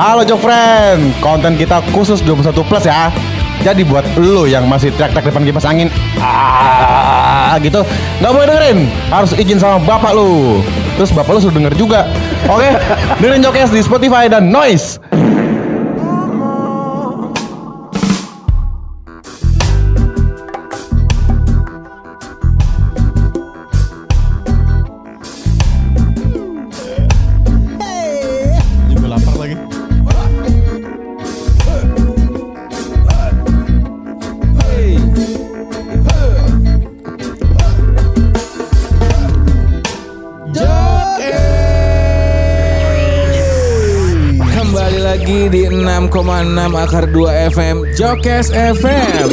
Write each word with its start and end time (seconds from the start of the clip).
Halo 0.00 0.24
Jok 0.24 0.40
Friend, 0.40 1.12
konten 1.20 1.52
kita 1.60 1.84
khusus 1.92 2.24
21 2.24 2.64
plus 2.64 2.84
ya. 2.88 3.12
Jadi 3.60 3.84
buat 3.84 4.02
lu 4.16 4.48
yang 4.48 4.64
masih 4.64 4.88
teriak-teriak 4.96 5.28
depan 5.28 5.44
kipas 5.44 5.68
angin, 5.68 5.92
ah 6.18 7.54
gitu, 7.60 7.84
nggak 8.18 8.32
boleh 8.32 8.46
dengerin. 8.48 8.78
Harus 9.12 9.36
izin 9.36 9.60
sama 9.60 9.76
bapak 9.84 10.16
lu. 10.16 10.64
Terus 10.96 11.12
bapak 11.12 11.36
lu 11.36 11.40
sudah 11.44 11.56
denger 11.60 11.74
juga. 11.76 12.00
Oke, 12.48 12.72
dengerin 13.20 13.44
Jokes 13.44 13.70
di 13.70 13.84
Spotify 13.84 14.32
dan 14.32 14.48
Noise. 14.48 14.96
Akar 46.82 47.06
2 47.06 47.54
FM 47.54 47.76
Jokes 47.94 48.50
FM. 48.50 49.26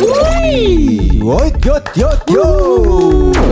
Yot 1.17 1.57
yot 1.65 1.85
yot 1.97 2.19
yo. 2.29 2.45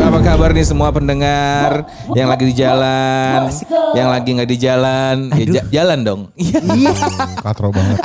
Apa 0.05 0.21
kabar 0.21 0.53
nih 0.53 0.61
semua 0.61 0.93
pendengar 0.93 1.81
yang 2.13 2.29
lagi 2.29 2.45
di 2.45 2.53
jalan, 2.53 3.49
yang 3.97 4.13
lagi 4.13 4.29
nggak 4.37 4.49
di 4.53 4.57
jalan, 4.61 5.33
ya 5.33 5.45
ja- 5.49 5.67
jalan 5.81 5.99
dong. 6.05 6.21
Iya. 6.37 6.61
Katro 7.41 7.73
banget. 7.73 7.97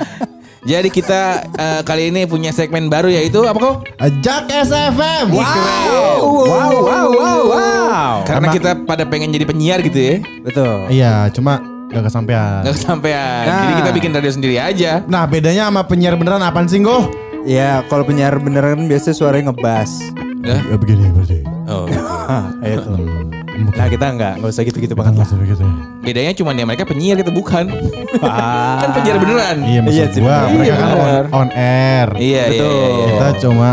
Jadi 0.70 0.88
kita 0.88 1.44
eh, 1.52 1.80
kali 1.84 2.08
ini 2.08 2.24
punya 2.24 2.48
segmen 2.52 2.88
baru 2.88 3.12
yaitu 3.12 3.44
apa 3.44 3.60
kok? 3.60 3.76
Ajak 4.00 4.48
SFM. 4.48 5.36
Ih, 5.36 5.44
keren. 5.44 5.88
Wow 6.20 6.72
wow 6.80 7.06
wow 7.12 7.40
wow. 7.44 8.14
Karena 8.24 8.46
kita 8.52 8.70
pada 8.88 9.04
pengen 9.04 9.32
jadi 9.32 9.44
penyiar 9.44 9.84
gitu 9.84 10.00
ya, 10.00 10.16
Betul. 10.40 10.88
Iya, 10.88 11.28
cuma 11.32 11.79
gak 11.90 12.04
kesampean. 12.06 12.62
nggak 12.62 12.74
kesampean. 12.78 13.42
Nah. 13.46 13.60
Jadi 13.66 13.72
kita 13.82 13.90
bikin 13.90 14.10
radio 14.14 14.32
sendiri 14.32 14.56
aja. 14.62 15.02
Nah, 15.10 15.26
bedanya 15.26 15.66
sama 15.68 15.82
penyiar 15.84 16.14
beneran 16.14 16.42
apaan 16.42 16.70
sih, 16.70 16.78
Go? 16.78 17.10
Ya 17.42 17.80
kalau 17.88 18.04
penyiar 18.04 18.36
beneran 18.38 18.84
biasanya 18.86 19.16
suaranya 19.16 19.50
ngebas. 19.50 19.90
Hah? 20.44 20.60
Ya 20.70 20.76
begini 20.76 21.08
berarti. 21.12 21.40
Oh, 21.66 21.88
gitu. 21.88 22.00
Hah, 22.04 22.44
itu. 22.62 22.92
Nah 23.60 23.86
kita 23.92 24.06
enggak, 24.16 24.32
enggak 24.40 24.50
usah 24.56 24.62
gitu-gitu 24.64 24.94
banget 24.96 25.20
lah. 25.20 25.26
begitu 25.36 25.60
ya. 25.60 25.74
Bedanya 26.00 26.32
cuma 26.32 26.50
ya 26.56 26.64
mereka 26.64 26.84
penyiar 26.88 27.16
kita 27.20 27.32
bukan. 27.32 27.68
kan 28.80 28.90
penyiar 28.96 29.16
beneran. 29.20 29.56
Iya, 29.64 29.80
maksud 29.84 30.00
Iya 30.00 30.06
gua 30.16 30.36
mereka 30.48 30.64
Iya, 30.64 30.74
kan 30.76 30.88
on, 30.96 31.24
on 31.32 31.48
air. 31.52 32.08
Iya, 32.16 32.20
iya, 32.20 32.44
Betul. 32.48 32.72
iya, 32.72 32.88
iya. 32.88 33.06
Kita 33.08 33.28
cuma 33.44 33.68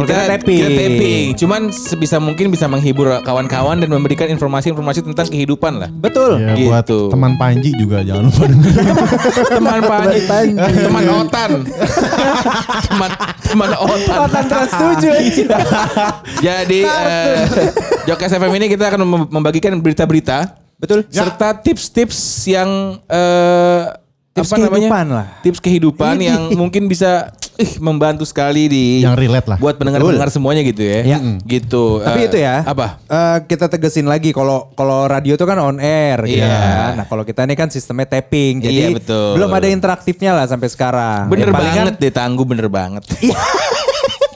Kalau 0.00 0.08
kita 0.08 0.24
tapping. 0.30 0.58
Kita 0.58 0.70
tapping. 0.72 1.26
Cuman 1.36 1.60
sebisa 1.68 2.16
mungkin 2.16 2.48
bisa 2.48 2.64
menghibur 2.64 3.20
kawan-kawan 3.20 3.76
dan 3.76 3.88
memberikan 3.88 4.26
informasi-informasi 4.26 5.04
tentang 5.04 5.26
kehidupan 5.26 5.76
lah. 5.76 5.90
Betul. 5.90 6.40
ya 6.40 6.56
Gitu. 6.56 6.68
buat 6.68 6.88
teman 7.10 7.32
Panji 7.36 7.70
juga 7.74 8.00
jangan 8.00 8.24
lupa. 8.26 8.44
Teman 9.56 9.80
Panji, 9.82 10.18
teman 10.56 11.04
Otan. 11.06 11.50
teman 12.88 13.10
teman 13.42 13.70
Otan. 13.76 14.16
Otan 14.20 14.44
trans 14.46 14.72
7 14.96 15.46
Jadi 16.40 16.80
eh, 16.80 17.44
Jokes 18.06 18.32
FM 18.32 18.52
ini 18.54 18.66
kita 18.68 18.88
akan 18.88 19.00
mem- 19.02 19.30
membagikan 19.30 19.76
berita-berita 19.76 20.56
Betul. 20.76 21.04
serta 21.06 21.52
tips-tips 21.56 22.16
yang 22.46 22.68
eh, 23.04 23.82
Tips 24.30 24.46
apa 24.46 24.56
namanya? 24.56 24.70
kehidupan 24.86 25.06
lah. 25.10 25.26
Tips 25.42 25.58
kehidupan 25.58 26.14
yang 26.18 26.40
mungkin 26.54 26.86
bisa 26.86 27.34
ih, 27.60 27.72
membantu 27.78 28.24
sekali 28.24 28.66
di 28.66 28.84
Yang 29.00 29.16
relate 29.18 29.46
lah. 29.46 29.58
buat 29.58 29.76
pendengar-pendengar 29.76 30.28
semuanya 30.28 30.62
gitu 30.62 30.80
ya. 30.80 31.00
Ya. 31.06 31.18
Gitu. 31.40 32.00
Tapi 32.00 32.18
Eh, 32.18 32.26
itu 32.26 32.36
ya. 32.36 32.64
Apa? 32.64 32.98
eh, 33.02 33.38
kita 33.44 33.68
tegesin 33.68 34.04
lagi 34.04 34.30
kalau 34.30 34.72
kalau 34.72 35.04
radio 35.04 35.34
itu 35.34 35.44
kan 35.44 35.56
on 35.56 35.76
air 35.76 36.16
gitu 36.24 36.40
Iya. 36.40 36.48
kan. 36.48 36.92
Nah, 36.96 37.06
kalau 37.06 37.22
kita 37.22 37.44
ini 37.44 37.54
kan 37.54 37.68
sistemnya 37.68 38.08
tapping. 38.08 38.58
Jadi 38.60 38.74
Iya, 38.74 38.88
betul. 38.90 39.36
belum 39.36 39.50
ada 39.50 39.68
interaktifnya 39.68 40.32
lah 40.32 40.46
sampai 40.46 40.66
sekarang. 40.66 41.28
Bener 41.28 41.46
Ya, 41.46 41.54
banget 41.54 41.94
kan- 41.94 42.00
deh 42.00 42.10
tangguh 42.10 42.44
bener 42.44 42.66
banget. 42.66 43.04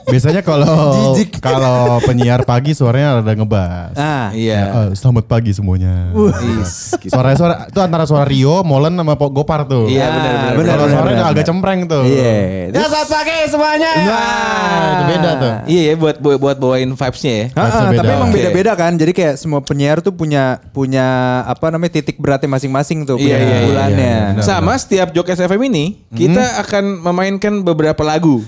Biasanya 0.05 0.45
kalau 0.45 1.17
kalau 1.41 1.97
penyiar 2.05 2.45
pagi 2.45 2.77
suaranya 2.77 3.25
ada 3.25 3.33
ngebas. 3.33 3.97
Nah, 3.97 4.29
Iya. 4.37 4.61
Eh, 4.69 4.89
selamat 4.93 5.25
pagi 5.25 5.49
semuanya. 5.49 6.13
Is, 6.61 6.93
gitu. 7.01 7.09
Suara 7.09 7.33
suara 7.33 7.65
itu 7.65 7.79
antara 7.81 8.05
suara 8.05 8.25
Rio, 8.29 8.61
Molen 8.61 8.93
sama 8.93 9.17
Pok 9.17 9.31
Gopar 9.33 9.65
tuh. 9.65 9.89
Iya 9.89 10.05
benar 10.13 10.31
benar. 10.33 10.53
benar, 10.53 10.73
Kalau 10.77 10.87
suaranya 10.93 11.23
agak 11.33 11.45
cempreng 11.49 11.79
tuh. 11.89 12.03
Iya. 12.05 12.69
Ya 12.69 12.85
selamat 12.85 13.09
pagi 13.09 13.37
semuanya. 13.49 13.91
Nah. 14.05 14.85
itu 14.85 15.03
beda 15.09 15.31
tuh. 15.41 15.53
Iya 15.65 15.81
ya 15.81 15.93
buat 15.97 16.17
buat, 16.21 16.37
buat 16.37 16.57
bawain 16.61 16.89
vibes-nya 16.93 17.33
ya. 17.33 17.45
Ah, 17.51 17.59
ah, 17.59 17.65
Vibes-nya 17.65 17.97
tapi 17.97 18.11
emang 18.13 18.31
beda-beda 18.31 18.71
kan. 18.77 18.91
Jadi 18.93 19.11
kayak 19.11 19.35
semua 19.41 19.59
penyiar 19.65 20.05
tuh 20.05 20.13
punya 20.13 20.61
punya 20.69 21.05
apa 21.49 21.73
namanya 21.73 21.97
titik 21.97 22.21
beratnya 22.21 22.49
masing-masing 22.51 23.09
tuh. 23.09 23.17
Iya, 23.17 23.25
punya 23.25 23.37
iya, 23.41 23.57
iya, 23.57 23.65
bulannya. 23.65 24.13
iya, 24.13 24.33
benar. 24.37 24.45
Sama 24.45 24.73
setiap 24.77 25.09
Jokes 25.17 25.41
FM 25.41 25.61
ini 25.73 25.85
kita 26.13 26.61
akan 26.61 27.01
memainkan 27.01 27.53
beberapa 27.65 28.05
lagu 28.05 28.45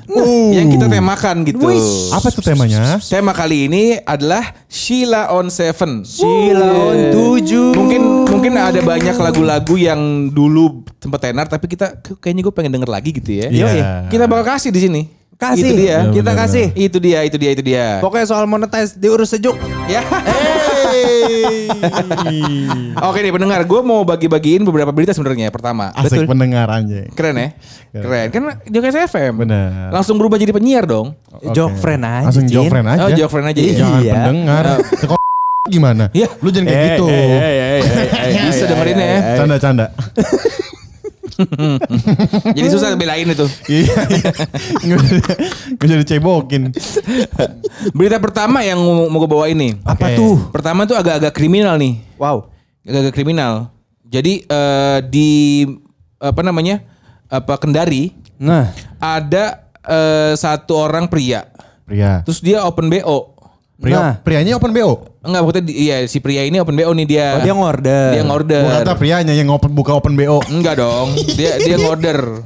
yang 0.53 0.69
kita 0.69 0.85
temakan 0.85 1.46
gitu. 1.49 1.67
Apa 2.11 2.27
tuh 2.33 2.43
temanya? 2.43 2.99
Tema 2.99 3.31
kali 3.31 3.71
ini 3.71 3.97
adalah 4.03 4.55
Sheila 4.67 5.31
on 5.31 5.47
Seven. 5.47 6.03
Sheila 6.03 6.67
on 6.67 6.99
tujuh. 7.15 7.71
Mungkin 7.75 8.01
mungkin 8.27 8.53
ada 8.59 8.79
banyak 8.83 9.15
lagu-lagu 9.15 9.75
yang 9.79 10.31
dulu 10.31 10.83
sempat 10.99 11.23
tenar 11.23 11.47
tapi 11.47 11.71
kita 11.71 12.03
kayaknya 12.19 12.43
gue 12.43 12.53
pengen 12.53 12.75
denger 12.75 12.89
lagi 12.91 13.09
gitu 13.15 13.31
ya. 13.31 13.47
Iya. 13.47 14.11
Kita 14.11 14.27
bakal 14.27 14.57
kasih 14.57 14.71
di 14.75 14.81
sini. 14.83 15.01
Kasih. 15.37 15.69
Itu 15.69 15.73
dia. 15.77 15.85
Iya, 15.85 15.99
kita 16.17 16.31
benar, 16.33 16.41
kasih. 16.49 16.65
Itu 16.73 16.97
dia, 16.97 17.19
itu 17.21 17.37
dia, 17.37 17.51
itu 17.53 17.61
dia. 17.61 17.85
Pokoknya 18.01 18.25
soal 18.25 18.49
monetize 18.49 18.97
diurus 18.97 19.29
sejuk. 19.29 19.53
Ya. 19.85 20.01
Oke 22.99 23.19
nih 23.19 23.29
pendengar, 23.29 23.61
gue 23.63 23.81
mau 23.81 24.01
bagi-bagiin 24.01 24.61
beberapa 24.61 24.89
berita 24.89 25.11
sebenarnya. 25.11 25.49
Pertama, 25.49 25.89
Asik 25.91 26.23
pendengar 26.23 26.67
anjing. 26.67 27.07
keren 27.11 27.35
ya, 27.35 27.49
keren. 27.93 28.27
Kan 28.29 28.41
Jokes 28.65 28.97
FM. 29.07 29.33
Benar. 29.39 29.89
Langsung 29.91 30.15
berubah 30.15 30.35
jadi 30.35 30.51
penyiar 30.51 30.83
dong. 30.83 31.13
Oke. 31.29 31.51
Joke 31.51 31.77
friend 31.77 32.01
aja. 32.01 32.25
Langsung 32.25 32.45
Jin. 32.45 32.55
joke 32.57 32.69
friend 32.69 32.87
aja. 32.87 33.01
Oh, 33.01 33.09
joke 33.11 33.31
friend 33.31 33.47
aja 33.47 33.59
ya? 33.59 33.73
Jangan 33.75 33.99
Iya. 33.99 34.13
pendengar. 34.15 34.65
Gimana? 35.67 36.05
Iya. 36.11 36.27
Lu 36.39 36.47
jangan 36.47 36.67
kayak 36.67 36.79
Eh, 36.79 36.87
gitu. 36.89 37.05
eh, 37.05 37.17
eh, 37.17 37.27
eh, 37.27 37.43
eh, 37.43 37.81
eh, 37.83 38.45
Bisa 38.47 38.63
eh, 38.63 38.67
dengerin 38.67 38.95
eh, 38.95 39.03
ya. 39.03 39.11
eh. 39.11 39.37
Canda-canda. 39.37 39.85
Jadi 42.57 42.67
susah 42.67 42.95
belain 42.95 43.27
itu. 43.27 43.47
Iya. 43.77 43.93
Jadi- 44.81 45.07
jadi 45.77 46.03
cebokin. 46.03 46.71
Berita 47.91 48.17
pertama 48.17 48.63
yang 48.63 48.79
mau, 48.81 49.19
gue 49.19 49.29
bawa 49.29 49.45
ini. 49.51 49.77
Apa 49.83 50.11
Oke. 50.11 50.17
tuh? 50.17 50.35
Pertama 50.49 50.87
tuh 50.87 50.95
agak-agak 50.97 51.33
kriminal 51.35 51.75
nih. 51.77 51.99
Wow. 52.17 52.49
Agak-agak 52.87 53.13
kriminal. 53.13 53.71
Jadi 54.07 54.47
eh, 54.47 54.99
di 55.07 55.29
apa 56.17 56.41
namanya? 56.41 56.81
Apa 57.27 57.59
Kendari 57.59 58.15
Nah, 58.37 58.69
ada 59.01 59.65
eh, 59.81 60.33
satu 60.37 60.77
orang 60.77 61.09
pria. 61.09 61.49
Pria. 61.83 62.21
Terus 62.23 62.39
dia 62.39 62.61
open 62.63 62.87
BO. 62.87 63.36
Pria, 63.77 63.93
Nah. 63.93 64.13
prianya 64.17 64.57
open 64.57 64.73
BO. 64.73 65.05
Enggak, 65.21 65.41
maksudnya 65.43 65.63
di- 65.63 65.77
iya 65.77 66.01
si 66.03 66.17
pria 66.17 66.41
ini 66.41 66.57
open 66.57 66.73
BO 66.73 66.91
nih 66.91 67.05
dia. 67.05 67.37
oh, 67.37 67.45
dia 67.45 67.53
ngorder. 67.53 68.09
Dia 68.09 68.23
ngorder. 68.25 68.63
Gua 68.63 68.73
kata 68.81 68.93
prianya 68.97 69.33
yang 69.33 69.49
open 69.49 69.69
buka 69.69 69.93
open 69.93 70.17
BO. 70.17 70.41
Enggak 70.49 70.81
dong. 70.81 71.13
Dia 71.37 71.61
dia 71.61 71.77
ngorder. 71.85 72.41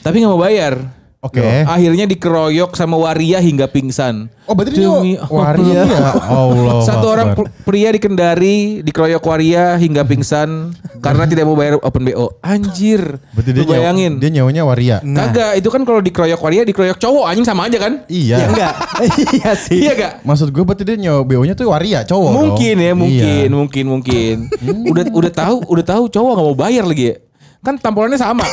Tapi 0.00 0.20
nggak 0.20 0.28
mau 0.28 0.38
bayar. 0.38 0.76
Oke. 1.24 1.40
Loh, 1.40 1.64
Akhirnya 1.66 2.04
dikeroyok 2.04 2.76
sama 2.76 2.94
waria 2.94 3.40
hingga 3.40 3.64
pingsan. 3.64 4.28
Oh 4.44 4.52
berarti 4.52 4.76
dia 4.76 4.92
Demi 4.92 5.16
waria. 5.24 5.80
Ya 5.82 6.12
Allah. 6.36 6.84
Satu 6.84 7.06
orang 7.08 7.32
pria 7.64 7.88
di 7.88 7.96
Kendari 7.96 8.56
dikeroyok 8.84 9.24
waria 9.24 9.72
hingga 9.74 10.04
pingsan 10.04 10.76
karena 11.04 11.24
tidak 11.24 11.48
mau 11.48 11.56
bayar 11.56 11.80
open 11.80 12.04
BO. 12.04 12.36
Anjir. 12.38 13.16
Berarti 13.32 13.50
dia 13.50 13.64
bayangin. 13.64 14.12
nyaw- 14.14 14.20
dia 14.20 14.30
nyawanya 14.30 14.62
waria. 14.62 14.96
Nah. 15.00 15.32
Kagak, 15.32 15.52
itu 15.56 15.68
kan 15.68 15.82
kalau 15.82 15.98
dikeroyok 15.98 16.36
waria 16.38 16.62
dikeroyok 16.62 16.98
cowok 16.98 17.24
anjing 17.24 17.48
sama 17.48 17.66
aja 17.66 17.78
kan? 17.80 18.04
Iya. 18.04 18.36
Ya 18.36 18.46
enggak. 18.46 18.74
iya 19.32 19.50
sih. 19.56 19.80
Iya 19.80 19.92
gak? 19.96 20.12
Maksud 20.22 20.52
gue 20.52 20.60
berarti 20.60 20.84
dia 20.84 21.00
nyawa 21.00 21.24
BO-nya 21.24 21.56
tuh 21.56 21.72
waria 21.72 22.04
cowok 22.04 22.28
dong. 22.28 22.36
Mungkin 22.52 22.76
ya, 22.78 22.92
mungkin, 22.92 23.48
Iya. 23.48 23.48
mungkin, 23.48 23.84
mungkin. 23.88 24.36
udah 24.84 25.04
udah 25.08 25.32
tahu, 25.32 25.56
udah 25.64 25.84
tahu 25.86 26.04
cowok 26.06 26.30
nggak 26.36 26.46
mau 26.46 26.58
bayar 26.58 26.84
lagi 26.84 27.04
ya. 27.08 27.16
Kan 27.64 27.80
tampolannya 27.80 28.20
sama. 28.20 28.44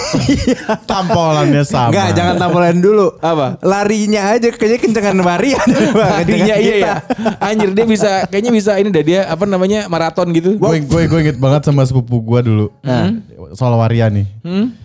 Tampolannya 0.88 1.68
sama. 1.68 1.92
Enggak, 1.92 2.10
jangan 2.16 2.36
tampolan 2.40 2.80
dulu. 2.80 3.12
Apa? 3.20 3.60
Larinya 3.60 4.32
aja 4.32 4.48
kayaknya 4.56 4.80
kencengan 4.80 5.20
Maria. 5.20 5.60
Tadinya 5.92 6.56
iya 6.64 6.76
ya. 6.80 6.94
Anjir 7.44 7.76
dia 7.76 7.84
bisa 7.84 8.24
kayaknya 8.32 8.52
bisa 8.56 8.80
ini 8.80 8.88
dah 8.88 9.04
dia 9.04 9.22
apa 9.28 9.44
namanya 9.44 9.92
maraton 9.92 10.32
gitu. 10.32 10.56
Gue 10.56 10.80
gue 10.80 11.02
gue 11.12 11.20
inget 11.28 11.38
banget 11.44 11.68
sama 11.68 11.84
sepupu 11.84 12.24
gue 12.24 12.40
dulu. 12.40 12.66
Soal 13.52 13.76
waria 13.76 14.08
nih. 14.08 14.24
Hmm? 14.48 14.80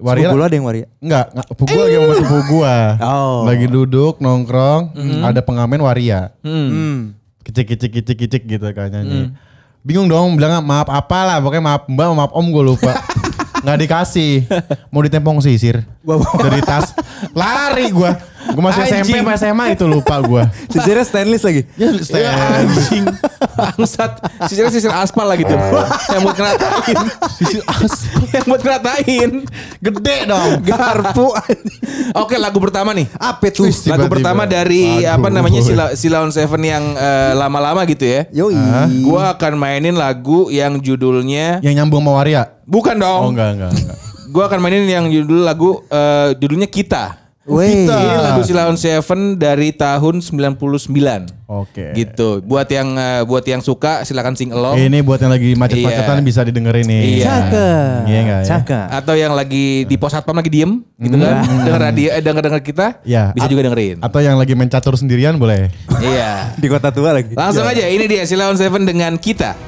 Waria 0.00 0.32
Sepupu 0.32 0.40
lu 0.40 0.44
ada 0.48 0.56
yang 0.56 0.66
waria? 0.66 0.86
Enggak, 0.98 1.26
enggak, 1.30 1.46
sepupu 1.52 1.70
gue 1.70 1.82
lagi 1.84 1.94
sama 1.94 2.14
sepupu 2.16 2.38
gue. 2.50 2.76
Oh. 3.04 3.38
Lagi 3.46 3.66
duduk 3.70 4.14
nongkrong, 4.18 4.82
ada 5.22 5.40
pengamen 5.46 5.78
waria. 5.78 6.34
Hmm. 6.42 7.14
Kicik 7.46 7.76
kicik 7.76 7.90
kicik 8.02 8.16
kicik 8.18 8.42
gitu 8.50 8.66
kan 8.74 8.90
nyanyi. 8.90 9.30
Bingung 9.80 10.10
dong 10.10 10.36
bilang 10.36 10.60
maaf 10.64 10.90
apa 10.90 11.18
lah, 11.24 11.36
pokoknya 11.38 11.64
maaf 11.64 11.82
mbak 11.88 12.06
maaf 12.16 12.32
om 12.34 12.46
gue 12.50 12.64
lupa. 12.64 12.92
nggak 13.60 13.78
dikasih. 13.78 14.32
Mau 14.88 15.00
ditempong 15.00 15.38
sisir. 15.40 15.84
Dari 16.36 16.60
tas. 16.60 16.92
Lari 17.32 17.90
gua. 17.90 18.16
Gua 18.50 18.62
masih 18.66 18.82
SMP 18.82 19.12
Anjing. 19.12 19.20
apa 19.20 19.32
SMA 19.36 19.64
itu 19.70 19.84
lupa 19.84 20.16
gua. 20.18 20.48
Sisirnya 20.66 21.04
stainless 21.04 21.44
lagi. 21.44 21.62
Ya, 21.76 21.92
Ya, 22.10 22.32
anjing. 22.58 23.04
Bangsat. 23.52 24.12
Sisirnya 24.48 24.72
sisir 24.72 24.88
aspal 24.90 25.28
lah 25.28 25.36
gitu. 25.36 25.52
yang 26.08 26.20
buat 26.24 26.34
ngeratain. 26.34 26.96
Sisir 27.30 27.60
aspal. 27.62 28.24
yang 28.32 28.44
buat 28.46 28.62
ngeratain. 28.62 29.30
Gede 29.78 30.16
dong. 30.24 30.50
Garpu. 30.64 31.36
Oke 32.16 32.36
lagu 32.36 32.58
pertama 32.58 32.90
nih. 32.90 33.06
Apa 33.14 33.52
tuh? 33.52 33.68
Wih, 33.68 33.76
Lagu 33.86 34.08
pertama 34.08 34.48
dari 34.48 35.04
Aduh. 35.04 35.20
apa 35.20 35.28
namanya 35.28 35.60
Sila, 35.60 35.84
Silaun 35.92 36.32
Seven 36.32 36.62
yang 36.64 36.84
eh, 36.96 37.32
lama-lama 37.36 37.84
gitu 37.84 38.08
ya. 38.08 38.24
Yoi. 38.32 38.56
Gua 39.04 39.36
akan 39.36 39.52
mainin 39.54 39.94
lagu 39.94 40.48
yang 40.48 40.80
judulnya 40.80 41.60
Yang 41.60 41.74
nyambung 41.76 42.02
sama 42.02 42.12
Waria. 42.16 42.42
Bukan 42.70 42.94
dong. 42.96 43.20
Oh 43.26 43.30
enggak 43.30 43.50
enggak 43.58 43.70
enggak. 43.74 43.98
Gua 44.30 44.46
akan 44.46 44.58
mainin 44.62 44.86
yang 44.86 45.10
judul 45.10 45.42
lagu 45.42 45.82
eh, 45.84 46.38
judulnya 46.38 46.70
Kita. 46.70 47.18
Weh. 47.50 47.82
Kita. 47.82 47.98
Ini 47.98 48.16
lagu 48.22 48.40
Silaun 48.46 48.78
Seven 48.78 49.34
dari 49.34 49.74
tahun 49.74 50.22
99. 50.22 50.70
Oke. 51.50 51.90
Gitu. 51.92 52.46
Buat 52.46 52.70
yang 52.70 52.94
eh, 52.94 53.26
buat 53.26 53.42
yang 53.42 53.58
suka 53.58 54.06
silakan 54.06 54.38
sing 54.38 54.54
along. 54.54 54.78
Ini 54.78 55.02
buat 55.02 55.18
yang 55.18 55.34
lagi 55.34 55.58
macet-macetan 55.58 56.16
Iya. 56.16 56.22
bisa 56.22 56.40
didengerin 56.46 56.86
nih. 56.86 57.02
Iya. 57.02 57.24
Cakep. 57.26 57.98
Iya 58.06 58.18
nggak 58.22 58.38
ya? 58.38 58.46
Cakep. 58.46 58.86
Atau 58.92 59.14
yang 59.16 59.32
lagi 59.34 59.82
di 59.82 59.96
pos 59.98 60.14
satpam 60.14 60.36
lagi 60.36 60.52
diem 60.52 60.78
gitu 60.94 61.16
kan. 61.16 61.42
Dengar 61.66 61.80
radio 61.82 62.08
eh, 62.12 62.22
denger 62.22 62.42
denger 62.44 62.62
kita 62.62 62.86
Iya. 63.02 63.34
bisa 63.34 63.46
A- 63.46 63.50
juga 63.50 63.62
dengerin. 63.66 63.96
Atau 63.98 64.20
yang 64.22 64.38
lagi 64.38 64.54
mencatur 64.54 64.94
sendirian 64.94 65.34
boleh. 65.34 65.74
iya. 65.98 66.30
Di 66.62 66.70
kota 66.70 66.94
tua 66.94 67.10
lagi. 67.10 67.34
Langsung 67.34 67.66
aja 67.66 67.82
ini 67.82 68.06
dia 68.06 68.22
Silaun 68.22 68.54
Seven 68.54 68.86
dengan 68.86 69.18
kita. 69.18 69.58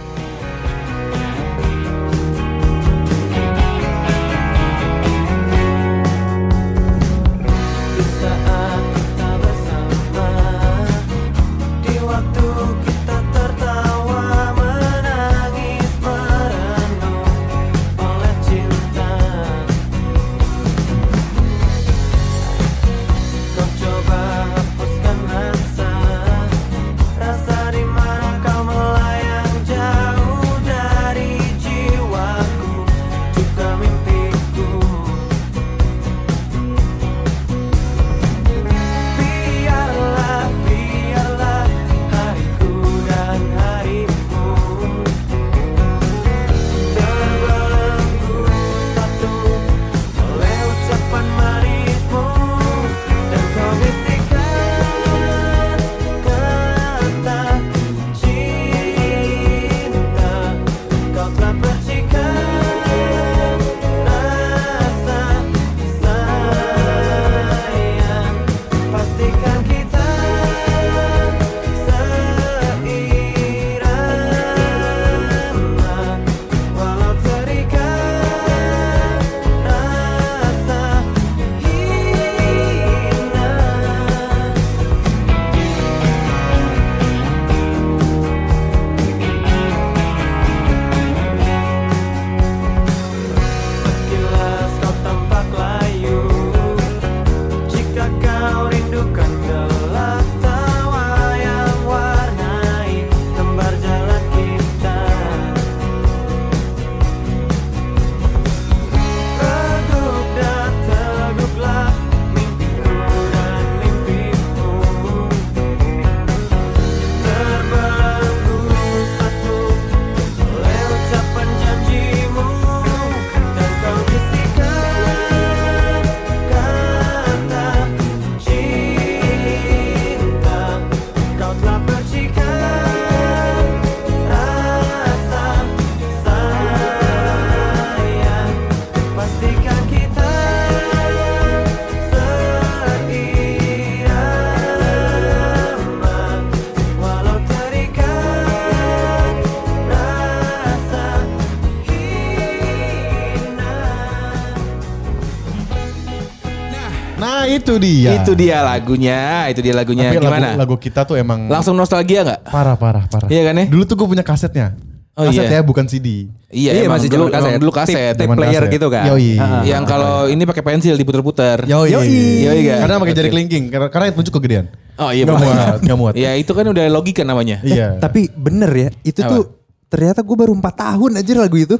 Itu 157.62 157.74
dia. 157.78 158.10
Itu 158.19 158.32
dia 158.34 158.58
lagunya, 158.60 159.20
itu 159.46 159.60
dia 159.60 159.72
lagunya. 159.72 160.10
Tapi 160.10 160.19
Gimana? 160.19 160.52
lagu, 160.52 160.58
lagu 160.58 160.76
kita 160.76 161.06
tuh 161.06 161.14
emang 161.14 161.46
Langsung 161.46 161.72
nostalgia 161.72 162.20
nggak? 162.22 162.40
parah 162.44 162.74
parah 162.74 163.06
parah. 163.06 163.28
Iya 163.31 163.42
kan 163.46 163.54
ya? 163.56 163.66
Dulu 163.70 163.82
tuh 163.84 163.94
gue 163.96 164.08
punya 164.10 164.22
kasetnya. 164.22 164.74
Oh, 165.12 165.28
kaset 165.28 165.44
iya. 165.44 165.60
ya 165.60 165.62
bukan 165.62 165.84
CD. 165.84 166.24
Iya, 166.48 166.72
Iya, 166.72 166.88
emang 166.88 166.96
masih 166.96 167.12
dulu, 167.12 167.28
kaset. 167.28 167.60
dulu 167.60 167.69
kaset. 167.70 168.16
Tape 168.16 168.24
Zaman 168.24 168.36
player 168.36 168.64
kaset. 168.64 168.72
gitu 168.72 168.86
kan? 168.88 169.04
Yoi. 169.12 169.36
Ah. 169.36 169.60
Yang 169.60 169.84
kalau 169.84 170.14
ini 170.24 170.42
pakai 170.42 170.62
pensil 170.64 170.96
diputer-puter. 170.96 171.69
Yoi. 171.69 171.92
Yoi. 171.92 172.08
Yoi, 172.48 172.60
kan? 172.64 172.78
Karena 172.81 172.96
pakai 172.96 173.14
jari 173.14 173.28
kelingking. 173.28 173.64
Karena, 173.69 173.86
karena 173.86 174.06
itu 174.08 174.24
cukup 174.26 174.40
kegedean. 174.40 174.66
Oh 174.96 175.08
iya 175.08 175.24
Nggak 175.24 175.36
benar. 175.36 175.52
muat, 175.52 175.81
nggak 175.84 175.98
muat. 176.00 176.14
Ya 176.16 176.32
itu 176.32 176.48
kan 176.48 176.64
udah 176.64 176.84
logika 176.88 177.22
namanya. 177.22 177.60
Iya. 177.60 178.00
Tapi 178.00 178.32
bener 178.32 178.70
ya, 178.72 178.88
itu 179.02 179.20
Apa? 179.20 179.28
tuh 179.31 179.42
ternyata 179.88 180.24
gue 180.24 180.32
baru 180.34 180.52
4 180.56 180.64
tahun 180.72 181.10
aja 181.20 181.32
lagu 181.36 181.56
itu. 181.56 181.76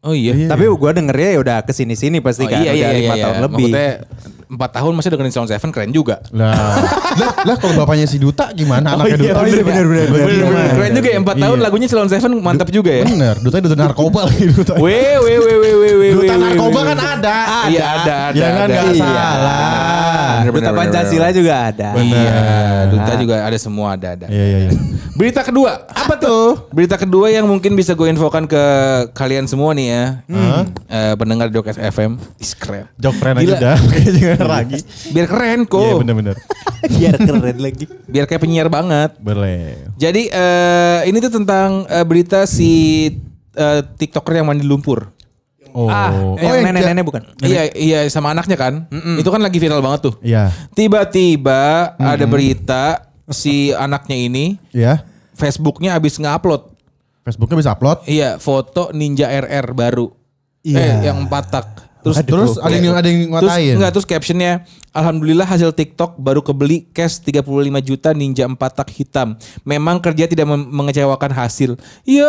Oh 0.00 0.16
iya. 0.16 0.32
Tapi 0.48 0.64
gue 0.64 0.90
dengernya 0.96 1.28
ya 1.36 1.38
udah 1.38 1.56
ke 1.60 1.76
sini-sini 1.76 2.24
pasti 2.24 2.44
Oh, 2.44 2.48
kan. 2.48 2.64
iya 2.64 2.72
iya 2.72 2.80
udah 2.80 2.88
iya, 2.88 3.00
lima 3.04 3.12
iya. 3.12 3.24
tahun 3.28 3.36
lebih. 3.44 3.64
Maksudnya 3.68 3.90
empat 4.50 4.70
tahun 4.74 4.92
masih 4.92 5.08
dengerin 5.08 5.30
Sound 5.30 5.48
Seven 5.48 5.70
keren 5.70 5.90
juga. 5.90 6.18
Lah, 6.30 6.50
lah, 7.14 7.30
lah 7.44 7.54
kalau 7.54 7.74
bapaknya 7.76 8.04
si 8.04 8.18
Duta 8.18 8.50
gimana 8.50 8.92
Oh, 8.92 8.94
anaknya 8.98 9.14
iya, 9.14 9.30
Duta? 9.30 9.40
bener, 9.40 9.62
bener, 9.62 9.84
bener, 9.86 10.06
bener. 10.10 10.26
Gimana? 10.26 10.70
Keren 10.74 10.92
juga 10.92 11.08
ya 11.08 11.18
empat 11.18 11.36
tahun 11.38 11.56
Iya. 11.56 11.64
lagunya 11.64 11.86
Sound 11.86 12.10
Seven 12.10 12.32
mantap 12.36 12.68
juga 12.68 12.90
ya. 12.92 13.04
Bener, 13.04 13.34
Duta 13.38 13.56
Duta 13.58 13.76
narkoba 13.78 14.26
lagi 14.26 14.44
Duta. 14.50 14.74
Weh 14.76 15.14
weh 15.16 15.38
weh 15.38 15.56
weh 15.56 15.74
weh 15.76 15.92
weh. 15.96 16.10
Duta 16.12 16.34
narkoba 16.34 16.80
kan 16.84 16.98
ada. 16.98 17.36
Iya 17.68 17.84
ada 17.96 18.14
ada. 18.28 18.34
Ya 18.34 18.48
kan 18.48 18.58
ada. 18.60 18.74
nggak 18.74 18.84
Iya. 18.90 18.98
salah. 19.00 19.89
Bener, 20.40 20.52
Duta 20.52 20.56
bener, 20.56 20.72
bener, 20.72 20.80
Pancasila 20.80 21.28
bener. 21.28 21.36
juga 21.36 21.52
ada. 21.68 21.88
Iya, 22.00 22.40
Duta 22.88 23.12
juga 23.20 23.34
ada 23.44 23.58
semua 23.60 23.86
ada 23.94 24.08
ada. 24.16 24.26
Iya 24.26 24.44
iya 24.44 24.58
iya. 24.66 24.70
Berita 25.12 25.44
kedua, 25.44 25.84
apa 25.92 26.14
tuh? 26.16 26.70
Berita 26.72 26.96
kedua 26.96 27.28
yang 27.28 27.44
mungkin 27.44 27.76
bisa 27.76 27.92
gue 27.92 28.08
infokan 28.08 28.48
ke 28.48 28.62
kalian 29.12 29.44
semua 29.44 29.76
nih 29.76 29.86
ya. 29.92 30.04
Eh, 30.88 31.14
pendengar 31.20 31.52
Jokes 31.52 31.76
FM. 31.76 32.16
Is 32.40 32.56
keren. 32.56 32.88
Jok 32.96 33.14
friend 33.20 33.36
aja 33.44 33.52
udah. 33.60 33.76
Lagi. 34.56 34.80
Biar 35.12 35.26
keren 35.28 35.68
kok. 35.68 35.84
Iya 35.84 35.94
bener-bener. 36.00 36.36
Biar 36.96 37.16
keren 37.20 37.56
lagi. 37.60 37.84
Biar 38.08 38.24
kayak 38.24 38.40
penyiar 38.40 38.68
banget. 38.72 39.12
Boleh. 39.20 39.92
Jadi 40.00 40.32
eh, 40.32 41.00
ini 41.04 41.20
tuh 41.20 41.32
tentang 41.36 41.84
eh, 41.86 42.04
berita 42.08 42.48
si 42.48 42.72
eh, 43.52 43.80
TikToker 43.84 44.40
yang 44.40 44.48
mandi 44.48 44.64
lumpur. 44.64 45.12
Oh. 45.72 45.88
Ah, 45.88 46.10
oh, 46.10 46.34
yang 46.36 46.60
iya, 46.60 46.72
nenek-nenek 46.72 47.04
bukan? 47.04 47.22
Iya, 47.40 47.62
iya 47.74 48.00
sama 48.08 48.34
anaknya 48.34 48.56
kan. 48.56 48.86
Itu 49.18 49.30
kan 49.30 49.40
lagi 49.40 49.58
viral 49.58 49.80
banget 49.80 50.10
tuh. 50.10 50.14
Iya. 50.20 50.50
Tiba-tiba 50.74 51.94
ada 51.96 52.24
berita 52.26 52.84
si 53.30 53.70
anaknya 53.70 54.16
ini 54.18 54.58
Iya. 54.74 55.06
Facebooknya 55.34 55.96
habis 55.96 56.18
nge-upload. 56.18 56.68
Facebooknya 57.24 57.56
bisa 57.60 57.70
upload. 57.72 57.98
Iya, 58.04 58.36
foto 58.42 58.90
Ninja 58.92 59.30
RR 59.30 59.72
baru. 59.72 60.10
Eh, 60.60 61.06
yang 61.06 61.24
empat 61.24 61.44
tak. 61.48 61.66
Terus 62.00 62.16
Terus 62.24 62.50
ada 62.56 62.72
yang 62.72 62.96
ada 62.96 63.08
yang 63.08 63.28
Terus 63.28 63.44
ngatain. 63.44 63.74
enggak 63.76 63.90
terus 63.92 64.06
captionnya 64.08 64.52
Alhamdulillah 64.90 65.46
hasil 65.46 65.70
TikTok 65.70 66.18
baru 66.18 66.42
kebeli 66.42 66.82
cash 66.90 67.22
35 67.22 67.46
juta 67.80 68.10
ninja 68.10 68.42
4 68.42 68.58
tak 68.58 68.90
hitam. 68.90 69.38
Memang 69.62 70.02
kerja 70.02 70.26
tidak 70.26 70.42
mengecewakan 70.50 71.30
hasil. 71.30 71.78
Iya. 72.02 72.26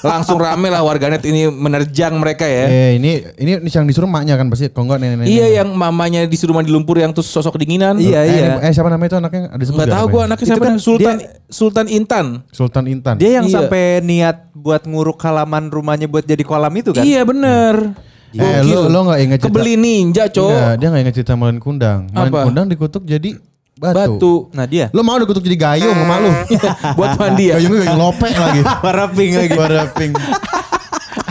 Langsung 0.00 0.40
rame 0.40 0.72
lah 0.72 0.80
warganet 0.80 1.20
ini 1.22 1.44
menerjang 1.46 2.16
mereka 2.16 2.48
ya. 2.48 2.64
Eh 2.66 2.90
ini 2.96 3.20
ini 3.36 3.52
ini 3.60 3.68
yang 3.68 3.84
disuruh 3.84 4.08
maknya 4.08 4.32
kan 4.34 4.48
pasti 4.48 4.72
kalau 4.72 4.88
enggak 4.88 5.04
nenek-nenek. 5.04 5.28
Iya 5.28 5.46
yang 5.60 5.76
mamanya 5.76 6.24
disuruh 6.24 6.56
mandi 6.56 6.72
lumpur 6.72 6.96
yang 6.96 7.12
tuh 7.12 7.20
sosok 7.20 7.60
kedinginan. 7.60 8.00
Iya, 8.00 8.20
Eh, 8.22 8.32
iya. 8.32 8.56
Eh 8.64 8.72
siapa 8.72 8.88
namanya 8.88 9.12
itu 9.12 9.18
anaknya 9.20 9.42
ada 9.52 9.60
sebut 9.60 9.76
Enggak 9.76 9.92
tahu 9.92 10.06
gua 10.08 10.22
anaknya 10.24 10.40
Itu 10.40 10.50
siapa 10.50 10.64
kan 10.64 10.76
Sultan 10.80 11.14
dia- 11.14 11.30
Sultan 11.46 11.86
Intan. 11.86 12.26
Sultan 12.48 12.84
Intan. 12.88 13.14
Dia 13.20 13.30
yang 13.36 13.46
Iya. 13.46 13.54
sampai 13.60 14.00
niat 14.00 14.48
buat 14.52 14.88
nguruk 14.88 15.20
halaman 15.20 15.68
rumahnya 15.68 16.08
buat 16.08 16.24
jadi 16.24 16.40
kolam 16.40 16.72
itu 16.72 16.96
kan? 16.96 17.04
Iya 17.04 17.28
bener. 17.28 17.92
Eh 18.36 18.60
lo 18.62 18.86
lo 18.86 18.98
enggak 19.04 19.18
ingat 19.20 19.38
cerita? 19.40 19.52
Kebeli 19.52 19.74
ninja 19.74 20.24
cowok. 20.28 20.52
Enggak, 20.52 20.74
dia 20.76 20.86
enggak 20.86 21.02
ingat 21.02 21.14
cerita 21.14 21.32
Malin 21.34 21.58
Kundang. 21.58 22.00
Malin 22.10 22.30
Apa? 22.30 22.40
Kundang 22.44 22.66
dikutuk 22.66 23.02
jadi 23.02 23.30
batu. 23.76 23.96
Batu. 23.96 24.34
Nah 24.52 24.64
dia. 24.64 24.86
Lo 24.90 25.00
mau 25.00 25.16
dikutuk 25.16 25.40
jadi 25.40 25.56
gayung 25.56 25.96
sama 25.96 26.16
lu? 26.18 26.30
Buat 26.98 27.16
mandi 27.16 27.44
ya. 27.50 27.56
Gayungnya 27.56 27.80
gayung 27.84 27.98
lope 27.98 28.28
lagi. 28.28 28.60
Warna 28.84 29.06
pink 29.10 29.30
lagi. 29.34 29.52
Warna 29.54 29.84
pink. 29.92 30.12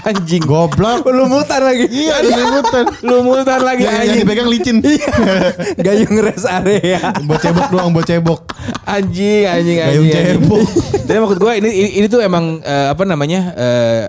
Anjing. 0.05 0.45
Goblok. 0.45 1.01
Lumutan 1.09 1.65
lagi. 1.65 1.89
Iya. 1.89 2.21
Lumutan 3.01 3.57
lagi 3.57 3.89
Yang, 3.89 3.89
yang 3.89 4.05
anjing. 4.05 4.21
dipegang 4.21 4.47
licin. 4.53 4.77
Gayung 5.81 6.15
rest 6.21 6.45
area. 6.45 7.09
buat 7.25 7.41
cebok 7.41 7.73
doang, 7.73 7.89
buat 7.89 8.05
cebok. 8.05 8.45
Anjing, 8.85 9.49
anjing, 9.49 9.77
Gayung 9.81 10.05
anjing. 10.05 10.13
anjing. 10.13 10.41
cebok. 10.45 10.61
Jadi 11.09 11.17
maksud 11.17 11.37
gue 11.41 11.51
ini, 11.57 11.69
ini 11.73 11.89
ini 11.97 12.05
tuh 12.05 12.21
emang 12.21 12.61
eh, 12.61 12.87
apa 12.93 13.01
namanya 13.01 13.41
eh, 13.57 14.01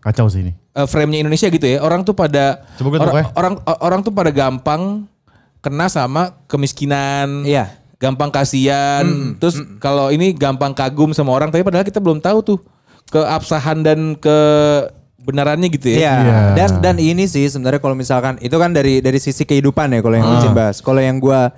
Kacau 0.00 0.32
sih 0.32 0.40
ini. 0.40 0.52
Eh, 0.78 0.86
frame-nya 0.86 1.26
Indonesia 1.26 1.50
gitu 1.50 1.66
ya. 1.66 1.82
Orang 1.82 2.06
tuh 2.06 2.14
pada 2.14 2.62
Coba 2.78 2.88
gue 2.94 2.98
orang, 3.02 3.10
tuh, 3.10 3.34
orang 3.34 3.54
orang 3.82 4.00
tuh 4.06 4.12
pada 4.14 4.30
gampang 4.30 5.10
kena 5.58 5.90
sama 5.90 6.38
kemiskinan. 6.46 7.42
Iya. 7.42 7.74
Gampang 7.98 8.30
kasihan. 8.30 9.34
Terus 9.42 9.58
kalau 9.82 10.14
ini 10.14 10.30
gampang 10.30 10.70
kagum 10.70 11.10
sama 11.10 11.34
orang 11.34 11.50
tapi 11.50 11.66
padahal 11.66 11.82
kita 11.82 11.98
belum 11.98 12.22
tahu 12.22 12.38
tuh 12.46 12.58
keabsahan 13.10 13.82
dan 13.82 14.14
kebenarannya 14.14 15.66
gitu 15.74 15.90
ya. 15.92 15.98
Iya. 15.98 16.14
Iya. 16.22 16.38
Dan 16.54 16.70
dan 16.78 16.96
ini 17.02 17.26
sih 17.26 17.50
sebenarnya 17.50 17.82
kalau 17.82 17.98
misalkan 17.98 18.38
itu 18.38 18.54
kan 18.54 18.70
dari 18.70 19.02
dari 19.02 19.18
sisi 19.18 19.42
kehidupan 19.42 19.90
ya 19.90 20.00
kalau 20.00 20.14
yang 20.14 20.28
Ah. 20.30 20.38
Ucin 20.38 20.54
bahas. 20.54 20.78
Kalau 20.78 21.02
yang 21.02 21.18
gua 21.18 21.50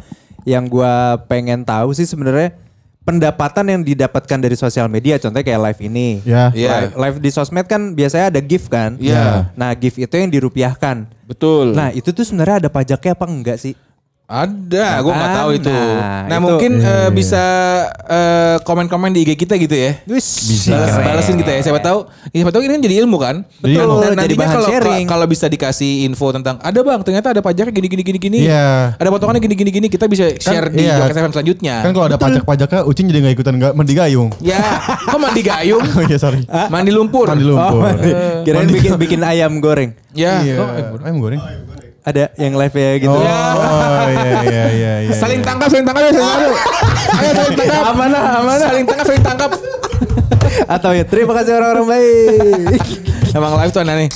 yang 0.48 0.64
gua 0.64 1.20
pengen 1.28 1.60
tahu 1.68 1.92
sih 1.92 2.08
sebenarnya 2.08 2.56
pendapatan 3.00 3.66
yang 3.66 3.80
didapatkan 3.82 4.38
dari 4.38 4.56
sosial 4.56 4.86
media 4.86 5.16
contohnya 5.16 5.46
kayak 5.46 5.62
live 5.70 5.80
ini. 5.84 6.08
Ya. 6.22 6.52
Iya. 6.52 6.70
Live, 6.70 6.92
live 6.96 7.16
di 7.24 7.30
sosmed 7.32 7.66
kan 7.66 7.96
biasanya 7.96 8.32
ada 8.32 8.40
gift 8.44 8.68
kan? 8.68 9.00
Iya. 9.00 9.50
Nah, 9.56 9.72
gift 9.74 9.96
itu 9.96 10.14
yang 10.14 10.30
dirupiahkan. 10.30 11.08
Betul. 11.24 11.72
Nah, 11.72 11.94
itu 11.94 12.12
tuh 12.12 12.26
sebenarnya 12.26 12.66
ada 12.66 12.70
pajaknya 12.70 13.12
apa 13.16 13.26
enggak 13.26 13.58
sih? 13.58 13.74
Ada, 14.30 15.02
gue 15.02 15.10
nggak 15.10 15.32
tahu 15.34 15.50
itu. 15.52 15.74
Nah, 15.74 16.22
Nah, 16.22 16.38
itu- 16.38 16.44
mungkin 16.46 16.72
Iya, 16.78 16.86
iya. 16.86 17.10
bisa 17.10 17.44
eh, 18.06 18.56
komen-komen 18.62 19.10
di 19.10 19.26
IG 19.26 19.34
kita 19.36 19.58
gitu 19.58 19.74
ya. 19.74 19.98
Wis, 20.06 20.26
Balas, 20.64 20.94
keren. 20.94 21.02
balasin 21.04 21.34
kita 21.34 21.50
ya. 21.50 21.60
Siapa 21.60 21.80
tahu, 21.80 21.98
ya, 22.30 22.38
siapa 22.38 22.50
tahu 22.50 22.62
ini 22.62 22.70
kan 22.70 22.80
jadi 22.80 22.96
ilmu 23.02 23.16
kan. 23.18 23.36
Jadi 23.58 23.74
Betul. 23.74 23.90
Dan 23.90 24.06
jadi 24.06 24.14
nantinya 24.14 24.38
bahan 24.38 24.54
kalau 24.54 24.68
sharing. 24.70 25.04
kalau 25.04 25.26
bisa 25.26 25.46
dikasih 25.46 26.06
info 26.06 26.30
tentang 26.30 26.56
ada 26.56 26.78
bang, 26.78 27.00
ternyata 27.02 27.28
ada 27.28 27.40
pajaknya 27.40 27.72
gini 27.72 27.88
gini 27.88 28.02
gini 28.04 28.18
gini. 28.20 28.38
Iya. 28.46 28.94
Ada 28.94 29.08
potongannya 29.08 29.42
gini 29.42 29.54
gini 29.56 29.70
gini. 29.72 29.86
Kita 29.88 30.06
bisa 30.06 30.30
share 30.32 30.70
di 30.70 30.78
iya. 30.80 30.94
Jokes 30.96 31.16
FM 31.16 31.32
selanjutnya. 31.32 31.74
Kan 31.80 31.90
kalau 31.90 32.06
ada 32.06 32.14
pajak-pajaknya 32.16 32.80
Ucin 32.86 33.04
jadi 33.04 33.18
nggak 33.20 33.34
ikutan 33.34 33.54
nggak 33.56 33.72
mandi 33.74 33.92
gayung. 33.92 34.30
ya, 34.40 34.62
kok 35.02 35.18
mandi 35.18 35.42
gayung, 35.42 35.82
Oh 35.98 36.02
iya 36.04 36.16
sorry. 36.16 36.46
mandi 36.70 36.94
lumpur. 36.94 37.26
Mandi 37.26 37.42
lumpur. 37.42 37.82
Oh, 37.82 38.42
kirain 38.42 38.68
bikin 38.68 38.94
bikin 38.96 39.20
ayam 39.20 39.58
goreng. 39.58 39.90
Ya, 40.12 40.38
Iya. 40.38 40.54
kok- 40.56 41.02
Ayam 41.02 41.18
goreng. 41.18 41.42
Ada 42.00 42.32
yang 42.40 42.56
live 42.56 42.76
ya 42.76 42.90
gitu. 42.96 43.12
Oh, 43.12 43.20
oh 43.20 44.08
iya 44.08 44.32
iya 44.40 44.64
iya 44.72 44.92
iya. 45.04 45.12
saling 45.12 45.44
iya. 45.44 45.48
tangkap, 45.52 45.68
saling 45.68 45.84
tangkap 45.84 46.02
ya, 46.08 46.12
saling 46.16 46.32
tangkap. 46.32 46.52
Ayo 47.20 47.30
saling 47.36 47.56
tangkap. 47.60 47.82
Amanah, 47.92 48.22
amanah. 48.40 48.68
Saling 48.72 48.86
tangkap, 48.88 49.06
saling 49.06 49.24
tangkap. 49.24 49.50
Atau 50.64 50.90
ya 50.96 51.04
terima 51.04 51.32
kasih 51.36 51.52
orang-orang 51.60 51.86
baik. 51.92 52.80
Emang 53.36 53.52
live 53.60 53.72
tuh 53.72 53.80
aneh. 53.84 54.08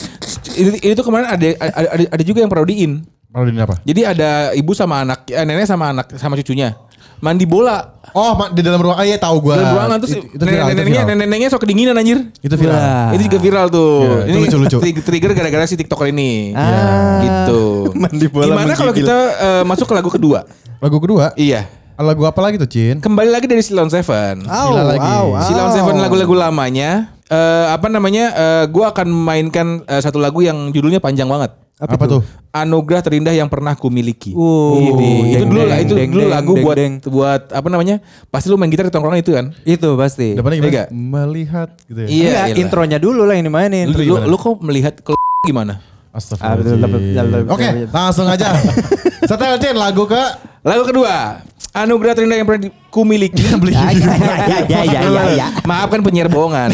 Ini, 0.55 0.69
ini 0.81 0.93
tuh 0.97 1.05
kemarin 1.05 1.29
ada, 1.29 1.47
ada 1.61 1.88
ada 1.93 2.05
ada 2.09 2.23
juga 2.25 2.41
yang 2.41 2.49
parodiin. 2.49 3.05
Parodiin 3.29 3.61
apa? 3.61 3.76
Jadi 3.85 4.00
ada 4.00 4.57
ibu 4.57 4.73
sama 4.73 5.05
anak, 5.05 5.29
eh, 5.29 5.45
nenek 5.45 5.69
sama 5.69 5.93
anak 5.93 6.07
sama 6.17 6.41
cucunya 6.41 6.73
mandi 7.18 7.44
bola. 7.44 7.94
Oh, 8.14 8.38
di 8.54 8.62
dalam 8.62 8.78
ruang 8.78 8.94
ah, 8.94 9.02
iya 9.02 9.18
tahu 9.18 9.42
gua. 9.42 9.59
Dalam 9.59 9.75
ruangan 9.75 9.99
terus 9.99 10.14
itu, 10.14 10.26
itu 10.38 10.44
viral, 10.47 10.71
itu 10.71 10.80
nenek-neneknya 10.87 11.49
viral. 11.50 11.59
sok 11.59 11.61
kedinginan 11.66 11.94
anjir. 11.99 12.18
Itu 12.38 12.54
viral. 12.54 12.78
Wah. 12.78 13.11
Itu 13.11 13.23
juga 13.26 13.38
viral 13.42 13.66
tuh. 13.75 13.94
Iya, 13.99 14.14
itu 14.23 14.30
ini 14.30 14.44
lucu-lucu. 14.47 14.76
tri- 14.78 15.02
trigger 15.02 15.30
gara-gara 15.35 15.64
si 15.66 15.75
TikToker 15.75 16.14
ini. 16.14 16.54
Ah. 16.54 17.18
Gitu. 17.26 17.62
Mandi 18.02 18.26
bola 18.30 18.44
Gimana 18.54 18.73
kalau 18.78 18.92
kita 18.94 19.16
eh, 19.35 19.62
masuk 19.66 19.87
ke 19.90 19.94
lagu 19.99 20.11
kedua? 20.14 20.47
Lagu 20.78 20.97
kedua. 21.02 21.35
Iya. 21.35 21.66
Lagu 21.94 22.26
apa 22.26 22.42
lagi 22.42 22.59
tuh, 22.59 22.66
Cin? 22.66 22.99
Kembali 22.99 23.30
lagi 23.30 23.47
dari 23.47 23.62
Silon 23.62 23.87
Seven. 23.87 24.47
Sila 24.47 24.83
lagi. 24.83 25.11
Silon 25.47 25.71
Seven 25.75 25.97
lagu-lagu 25.99 26.35
lamanya. 26.35 27.14
Eh, 27.26 27.66
apa 27.73 27.88
namanya? 27.88 28.25
Eh, 28.35 28.64
gua 28.68 28.92
akan 28.92 29.09
mainkan 29.09 29.83
eh, 29.88 30.02
satu 30.02 30.21
lagu 30.21 30.44
yang 30.44 30.71
judulnya 30.71 31.00
panjang 31.00 31.26
banget. 31.26 31.63
Apa, 31.91 32.05
tuh? 32.09 32.23
Anugerah 32.55 33.03
terindah 33.05 33.35
yang 33.35 33.50
pernah 33.50 33.76
kumiliki. 33.76 34.33
Uh, 34.33 34.95
Ini. 34.95 35.11
itu 35.35 35.45
deng, 35.45 35.50
dulu 35.50 35.62
lah, 35.67 35.79
itu 35.83 35.95
deng, 35.99 36.11
dulu 36.14 36.23
deng, 36.25 36.33
lagu 36.33 36.53
deng, 36.55 36.64
buat 36.64 36.76
deng. 36.79 36.93
buat 37.11 37.43
apa 37.50 37.69
namanya? 37.69 37.97
Pasti 38.31 38.47
lu 38.49 38.57
main 38.57 38.71
gitar 38.71 38.87
di 38.87 38.93
tongkrongan 38.95 39.21
itu 39.21 39.33
kan? 39.35 39.47
Itu 39.67 39.99
pasti. 39.99 40.38
Depannya 40.38 40.57
gimana? 40.62 40.73
Iya. 40.73 40.85
Melihat 40.95 41.69
gitu 41.85 42.00
ya. 42.00 42.09
Iya, 42.09 42.23
Enggak, 42.25 42.47
iyalah. 42.47 42.62
intronya 42.62 42.99
dulu 43.03 43.23
lah 43.29 43.35
yang 43.37 43.47
dimainin. 43.50 43.87
Lu, 43.91 43.99
lu, 44.00 44.14
lu 44.31 44.37
kok 44.38 44.57
melihat 44.62 44.95
ke 45.03 45.12
gimana? 45.50 45.83
Astagfirullahaladzim. 46.14 47.50
Oke, 47.50 47.69
langsung 47.91 48.26
aja. 48.31 48.55
Setel 49.29 49.59
Cin 49.59 49.75
lagu 49.75 50.07
ke 50.07 50.23
Lagu 50.64 50.88
kedua, 50.88 51.45
Anugerah 51.76 52.17
terindah 52.17 52.41
yang 52.41 52.49
pernah 52.49 52.73
kumiliki. 52.88 53.45
Ya, 53.69 53.93
ya, 53.93 54.17
ya, 54.41 54.59
ya, 54.64 54.81
ya, 54.81 55.00
ya, 55.05 55.23
ya. 55.37 55.47
Maafkan 55.69 56.00
penyiar 56.00 56.33
bohongan. 56.33 56.73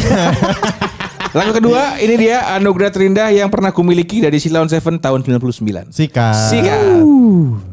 Lagu 1.30 1.54
kedua, 1.54 1.94
ini 2.02 2.26
dia 2.26 2.42
Anugerah 2.58 2.90
terindah 2.90 3.30
yang 3.30 3.46
pernah 3.46 3.70
kumiliki 3.70 4.18
dari 4.18 4.42
Silon 4.42 4.66
Seven 4.66 4.98
tahun 4.98 5.22
99. 5.22 5.94
Sikat. 5.94 6.34
Sikat. 6.50 6.82
Melihat 6.82 7.69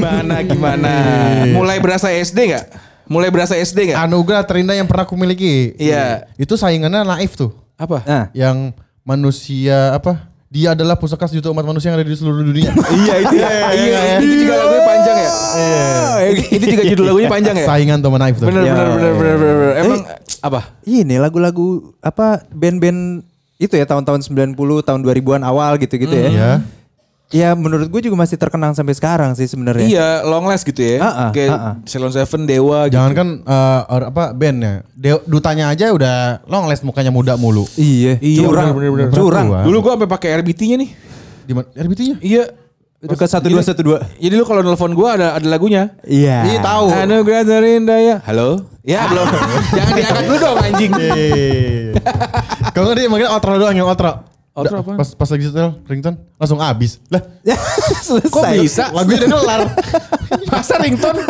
Gimana 0.00 0.34
gimana? 0.40 0.92
Mulai 1.52 1.76
berasa 1.76 2.08
SD 2.08 2.38
nggak? 2.48 2.64
Mulai 3.04 3.28
berasa 3.28 3.52
SD 3.54 3.92
nggak? 3.92 3.98
Anugerah 4.00 4.42
terindah 4.42 4.72
yang 4.72 4.88
pernah 4.88 5.04
aku 5.04 5.12
miliki. 5.12 5.76
Iya. 5.76 6.24
Itu 6.34 6.56
saingannya 6.56 7.04
naif 7.04 7.36
tuh. 7.36 7.52
Apa? 7.76 8.00
Nah, 8.02 8.24
Yang 8.32 8.72
manusia 9.04 9.92
apa? 9.92 10.30
Dia 10.50 10.74
adalah 10.74 10.98
pusaka 10.98 11.24
sejuta 11.24 11.46
umat 11.50 11.62
manusia 11.62 11.92
yang 11.92 12.00
ada 12.00 12.06
di 12.06 12.16
seluruh 12.16 12.42
dunia. 12.42 12.74
Iya 12.96 13.14
itu 13.20 13.34
ya. 13.36 13.50
Iya, 13.70 14.00
itu 14.18 14.34
juga 14.40 14.54
lagunya 14.58 14.82
panjang 14.82 15.16
ya. 15.16 15.30
Itu, 16.26 16.42
itu 16.50 16.64
juga 16.66 16.84
judul 16.90 17.04
lagunya 17.06 17.28
panjang 17.28 17.54
ya. 17.54 17.66
Saingan 17.68 17.98
teman 18.00 18.18
naif 18.18 18.36
tuh. 18.36 18.46
Bener 18.48 18.62
Ya, 18.64 18.74
bener 18.74 18.88
bener 18.90 19.06
ya. 19.06 19.14
bener 19.14 19.36
bener. 19.38 19.72
Emang 19.78 20.00
Eh, 20.02 20.16
apa? 20.40 20.60
ini 20.82 21.14
lagu-lagu 21.16 21.66
apa 22.00 22.42
band-band 22.50 23.22
itu 23.60 23.74
ya 23.76 23.84
tahun-tahun 23.84 24.24
90 24.24 24.56
tahun 24.80 25.00
2000-an 25.04 25.42
awal 25.44 25.76
gitu-gitu 25.78 26.10
ya. 26.10 26.28
Iya. 26.28 26.50
Ya 27.30 27.54
menurut 27.54 27.86
gue 27.86 28.00
juga 28.02 28.18
masih 28.18 28.34
terkenang 28.34 28.74
sampai 28.74 28.90
sekarang 28.90 29.38
sih 29.38 29.46
sebenarnya. 29.46 29.86
Iya, 29.86 30.08
long 30.26 30.50
last 30.50 30.66
gitu 30.66 30.82
ya. 30.82 30.98
Ah, 30.98 31.06
ah, 31.06 31.30
Kayak 31.30 31.50
ah, 31.50 31.62
ah. 31.62 31.74
Ceylon 31.86 32.10
Seven, 32.10 32.42
Dewa 32.42 32.90
gitu. 32.90 32.98
Jangan 32.98 33.12
kan 33.14 33.28
eh, 33.40 33.80
or- 33.86 34.08
apa 34.10 34.34
bandnya, 34.34 34.82
De- 34.90 35.22
dutanya 35.24 35.70
aja 35.70 35.94
udah 35.94 36.42
long 36.50 36.66
last 36.66 36.82
mukanya 36.82 37.14
muda 37.14 37.38
mulu. 37.38 37.70
Iya, 37.74 38.18
Iya, 38.18 38.42
curang, 38.42 38.74
bener, 38.74 38.90
bener, 38.90 39.06
bener. 39.06 39.14
curang. 39.14 39.46
Tua. 39.46 39.60
Dulu 39.62 39.76
gua 39.78 39.92
sampai 39.94 40.10
pakai 40.10 40.28
RBT-nya 40.42 40.76
nih. 40.76 40.90
Di 41.46 41.52
mana? 41.54 41.66
RBT-nya? 41.70 42.16
Iya. 42.18 42.44
Itu 43.00 43.16
ke 43.16 43.24
satu 43.24 43.48
dua 43.48 43.64
satu 43.64 43.80
dua. 43.80 43.98
Jadi 44.18 44.34
lu 44.34 44.44
kalau 44.44 44.60
nelpon 44.60 44.92
gua 44.92 45.16
ada 45.16 45.32
ada 45.32 45.46
lagunya. 45.46 45.94
Iya. 46.04 46.44
Iya 46.44 46.58
tahu. 46.60 46.92
Anugerah 46.92 47.42
terindah 47.48 47.96
ya. 47.96 48.16
Halo? 48.26 48.66
Ya 48.82 49.06
belum. 49.06 49.24
Jangan 49.78 49.92
diangkat 49.94 50.22
dulu 50.26 50.36
dong 50.36 50.56
anjing. 50.58 50.92
Eh. 50.98 51.96
Kalau 52.74 52.90
nggak 52.90 52.96
dia 52.98 53.08
manggil 53.08 53.30
outro 53.30 53.54
doang 53.54 53.72
yang 53.72 53.88
outro. 53.88 54.29
Outro 54.60 54.76
apaan? 54.84 54.96
Pas 55.00 55.08
pas 55.16 55.28
lagi 55.32 55.44
setel 55.48 55.68
ringtone 55.88 56.16
langsung 56.36 56.60
habis. 56.60 57.00
Lah, 57.08 57.22
Selesai. 58.04 58.28
Kok 58.28 58.44
bisa? 58.60 58.84
lagunya 58.92 59.24
udah 59.24 59.40
kelar. 59.40 59.60
Masa 60.52 60.74
ringtone 60.76 61.20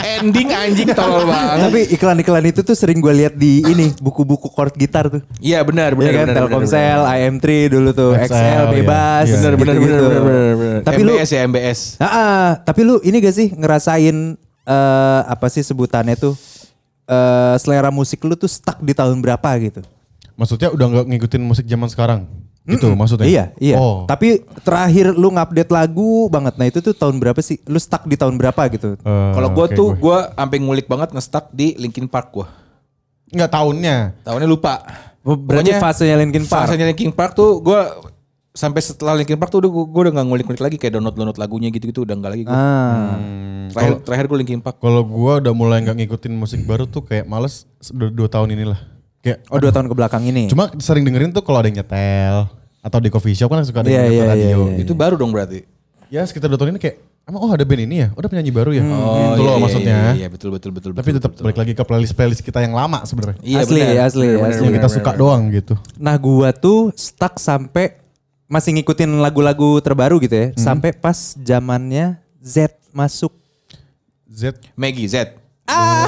ending 0.00 0.48
anjing 0.48 0.88
tolol 0.96 1.28
banget. 1.28 1.58
Tapi 1.68 1.80
iklan-iklan 1.92 2.44
itu 2.48 2.60
tuh 2.64 2.72
sering 2.72 2.98
gue 3.04 3.12
lihat 3.12 3.34
di 3.36 3.60
ini 3.68 3.92
buku-buku 4.00 4.48
chord 4.48 4.72
gitar 4.80 5.12
tuh. 5.12 5.20
Iya 5.38 5.60
benar 5.60 5.92
Iya 5.92 5.98
benar 6.00 6.12
kan 6.12 6.26
benar. 6.26 6.36
Telkomsel, 6.48 7.00
IM3 7.04 7.46
dulu 7.68 7.90
tuh, 7.92 8.12
XL, 8.16 8.32
iya. 8.32 8.60
bebas. 8.72 9.24
Iya. 9.28 9.34
Benar 9.36 9.52
benar 9.60 9.74
benar 9.76 10.00
benar. 10.56 10.80
Tapi 10.88 11.00
lu 11.04 11.12
MBS 11.20 11.30
ya 11.30 11.40
MBS. 11.44 11.80
Ah, 12.00 12.06
ah, 12.08 12.46
tapi 12.64 12.80
lu 12.82 12.96
ini 13.04 13.16
gak 13.20 13.36
sih 13.36 13.48
ngerasain 13.52 14.16
eh 14.60 15.20
apa 15.24 15.46
sih 15.48 15.64
sebutannya 15.64 16.14
tuh 16.14 16.36
eh 17.08 17.54
selera 17.60 17.92
musik 17.92 18.22
lu 18.24 18.36
tuh 18.36 18.48
stuck 18.48 18.80
di 18.80 18.96
tahun 18.96 19.20
berapa 19.20 19.50
gitu? 19.60 19.84
Maksudnya 20.40 20.72
udah 20.72 20.86
nggak 20.88 21.06
ngikutin 21.12 21.42
musik 21.44 21.68
zaman 21.68 21.92
sekarang. 21.92 22.24
Gitu 22.68 22.92
maksudnya. 22.92 23.26
Iya, 23.26 23.44
iya. 23.56 23.76
Oh. 23.80 24.04
Tapi 24.04 24.44
terakhir 24.62 25.16
lu 25.16 25.32
ngupdate 25.32 25.72
lagu 25.72 26.28
banget. 26.28 26.54
Nah, 26.60 26.66
itu 26.68 26.78
tuh 26.84 26.92
tahun 26.92 27.16
berapa 27.16 27.40
sih? 27.40 27.56
Lu 27.64 27.80
stuck 27.80 28.04
di 28.04 28.14
tahun 28.20 28.36
berapa 28.36 28.60
gitu? 28.70 29.00
Eh, 29.00 29.30
Kalau 29.32 29.48
gua 29.50 29.66
oke, 29.66 29.74
tuh 29.74 29.88
gue. 29.96 30.02
gua 30.04 30.18
sampai 30.36 30.58
ngulik 30.60 30.86
banget 30.86 31.08
nge-stuck 31.16 31.48
di 31.50 31.74
Linkin 31.80 32.06
Park 32.06 32.30
gua. 32.30 32.46
nggak 33.30 33.46
tahunnya. 33.46 33.96
Tahunnya 34.26 34.48
lupa. 34.50 34.82
Berarti 35.22 35.70
fasenya 35.78 36.18
Linkin 36.18 36.44
Park. 36.50 36.66
Fasenya 36.66 36.86
Linkin 36.90 37.14
Park 37.14 37.32
tuh 37.38 37.62
gua 37.62 37.94
sampai 38.50 38.82
setelah 38.82 39.14
Linkin 39.14 39.38
Park 39.38 39.54
tuh 39.54 39.62
udah 39.62 39.70
gua, 39.70 39.84
gua 39.86 40.00
udah 40.10 40.12
gak 40.18 40.26
ngulik-ngulik 40.26 40.62
lagi 40.66 40.76
kayak 40.82 40.98
download-download 40.98 41.38
lagunya 41.38 41.70
gitu-gitu 41.70 42.02
udah 42.02 42.18
enggak 42.18 42.32
lagi 42.34 42.42
gua. 42.42 42.58
Ah. 42.58 43.14
Terakhir 43.70 43.92
terakhir 44.02 44.26
gua 44.26 44.38
Linkin 44.42 44.58
Park. 44.58 44.82
Kalau 44.82 45.06
gua 45.06 45.38
udah 45.38 45.54
mulai 45.54 45.78
nggak 45.78 45.96
ngikutin 46.02 46.34
musik 46.34 46.66
baru 46.66 46.90
tuh 46.90 47.06
kayak 47.06 47.30
males 47.30 47.70
dua, 47.94 48.10
dua 48.10 48.26
tahun 48.26 48.50
inilah. 48.58 48.82
Kayak 49.20 49.38
Oh, 49.48 49.58
dua 49.58 49.68
tahun 49.68 49.86
ke 49.86 49.94
belakang 49.94 50.22
ini. 50.24 50.48
cuma 50.48 50.72
sering 50.76 51.04
dengerin 51.04 51.28
tuh 51.30 51.40
kalau 51.40 51.60
ada 51.60 51.68
yang 51.68 51.78
nyetel 51.78 52.48
atau 52.80 52.98
di 52.98 53.08
coffee 53.08 53.34
shop 53.34 53.48
kan 53.48 53.60
suka 53.62 53.80
ada 53.80 53.88
Iya, 53.88 53.94
yang 53.94 54.04
nyetel 54.06 54.16
iya, 54.16 54.24
radio. 54.26 54.48
iya, 54.48 54.56
iya. 54.72 54.80
Itu 54.80 54.92
baru 54.92 55.14
dong 55.14 55.28
berarti. 55.30 55.60
Ya 56.08 56.24
sekitar 56.24 56.48
dua 56.48 56.56
tahun 56.56 56.74
ini 56.74 56.80
kayak 56.80 56.96
emang 57.22 57.40
oh 57.40 57.52
ada 57.52 57.62
band 57.62 57.84
ini 57.84 57.96
ya, 58.00 58.08
oh, 58.10 58.18
ada 58.18 58.26
penyanyi 58.26 58.50
baru 58.50 58.70
ya. 58.72 58.82
Oh, 58.82 58.90
gitu 59.30 59.40
loh 59.40 59.52
iya, 59.52 59.60
maksudnya. 59.60 59.96
Iya, 60.00 60.12
iya, 60.16 60.28
betul 60.28 60.48
betul 60.50 60.70
betul. 60.72 60.90
Tapi 60.90 61.04
betul, 61.04 61.16
tetap 61.16 61.30
betul. 61.30 61.44
balik 61.44 61.58
lagi 61.60 61.72
ke 61.72 61.82
playlist 61.84 62.14
playlist 62.14 62.42
kita 62.42 62.58
yang 62.58 62.72
lama 62.72 63.04
sebenarnya. 63.04 63.38
Iya, 63.40 63.58
Asli, 63.60 63.78
benar. 63.78 64.02
asli, 64.02 64.26
Benar, 64.26 64.48
asli. 64.48 64.64
yang 64.64 64.74
kita 64.74 64.80
benar, 64.82 64.96
suka 64.98 65.10
benar. 65.12 65.20
doang 65.20 65.42
gitu. 65.50 65.74
Nah, 65.94 66.14
gua 66.16 66.48
tuh 66.50 66.90
stuck 66.96 67.36
sampai 67.36 68.00
masih 68.48 68.74
ngikutin 68.74 69.20
lagu-lagu 69.20 69.78
terbaru 69.78 70.18
gitu 70.18 70.34
ya. 70.34 70.46
Sampai 70.56 70.90
pas 70.90 71.14
zamannya 71.36 72.16
Z 72.40 72.66
masuk. 72.90 73.30
Z. 74.26 74.56
Maggie 74.74 75.06
Z. 75.06 75.36
Oh, 75.68 76.02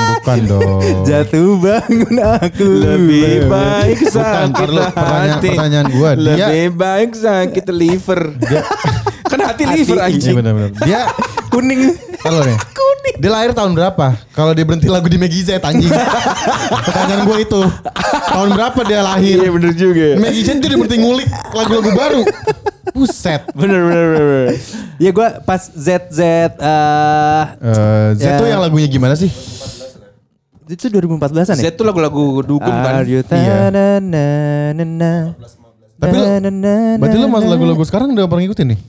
bukan 0.00 0.38
dong. 0.46 0.80
Jatuh 1.02 1.50
bangun 1.56 2.16
aku. 2.18 2.66
Lebih 2.80 3.46
baik 3.46 3.98
Bukan, 4.00 4.12
sakit 4.12 4.48
ntar 4.50 4.68
lu, 4.68 4.82
pertanyaan, 4.82 5.30
hati. 5.32 5.48
pertanyaan 5.50 5.86
gua 5.90 6.10
dia 6.12 6.26
Lebih 6.26 6.66
baik 6.74 7.10
sakit 7.14 7.66
liver. 7.70 8.20
kan 9.30 9.40
hati 9.40 9.62
liver 9.64 9.96
Iya 9.96 10.06
anjing. 10.06 10.34
benar-benar. 10.34 10.70
Dia 10.80 11.00
Kuning. 11.52 11.82
Halo 12.20 12.40
nih. 12.42 12.58
Dia 13.16 13.26
lahir 13.28 13.50
tahun 13.50 13.74
berapa? 13.74 14.14
Kalau 14.30 14.52
dia 14.52 14.62
berhenti 14.62 14.86
lagu 14.86 15.04
di 15.04 15.18
Maggie 15.18 15.42
Z 15.42 15.58
anjing. 15.58 15.90
Pertanyaan 16.86 17.26
gue 17.26 17.38
itu. 17.42 17.60
Tahun 18.22 18.48
berapa 18.50 18.80
dia 18.82 19.02
lahir? 19.02 19.40
Iya 19.40 19.50
bener 19.50 19.72
juga. 19.72 20.06
Maggie 20.16 20.40
Z 20.40 20.56
dia 20.56 20.72
berhenti 20.72 20.96
ngulik 20.96 21.26
lagu-lagu 21.50 21.90
baru. 21.90 22.22
Buset. 22.90 23.42
Bener 23.52 23.82
bener 23.82 24.04
bener. 24.06 24.24
bener. 24.24 24.46
Ya 24.96 25.10
gua 25.10 25.40
pas 25.40 25.62
ZZ 25.64 26.20
eh 26.20 26.48
Eh, 27.58 28.08
Z 28.14 28.22
Ya. 28.22 28.36
tuh 28.36 28.46
yang 28.46 28.60
lagunya 28.60 28.86
gimana 28.86 29.14
sih? 29.14 29.30
Itu 30.70 30.86
2014-an 30.88 31.56
ya? 31.58 31.70
Z 31.70 31.74
tuh 31.74 31.84
lagu-lagu 31.84 32.46
dukun 32.46 32.70
kan. 32.70 33.02
Are 33.02 33.08
you 33.08 33.20
Iya. 33.26 33.70
Tapi 36.00 36.16
lu, 36.16 36.24
berarti 36.96 37.16
lu 37.20 37.28
mas 37.28 37.44
lagu-lagu 37.44 37.82
sekarang 37.84 38.08
udah 38.16 38.24
pernah 38.24 38.42
ngikutin 38.48 38.66
nih? 38.72 38.80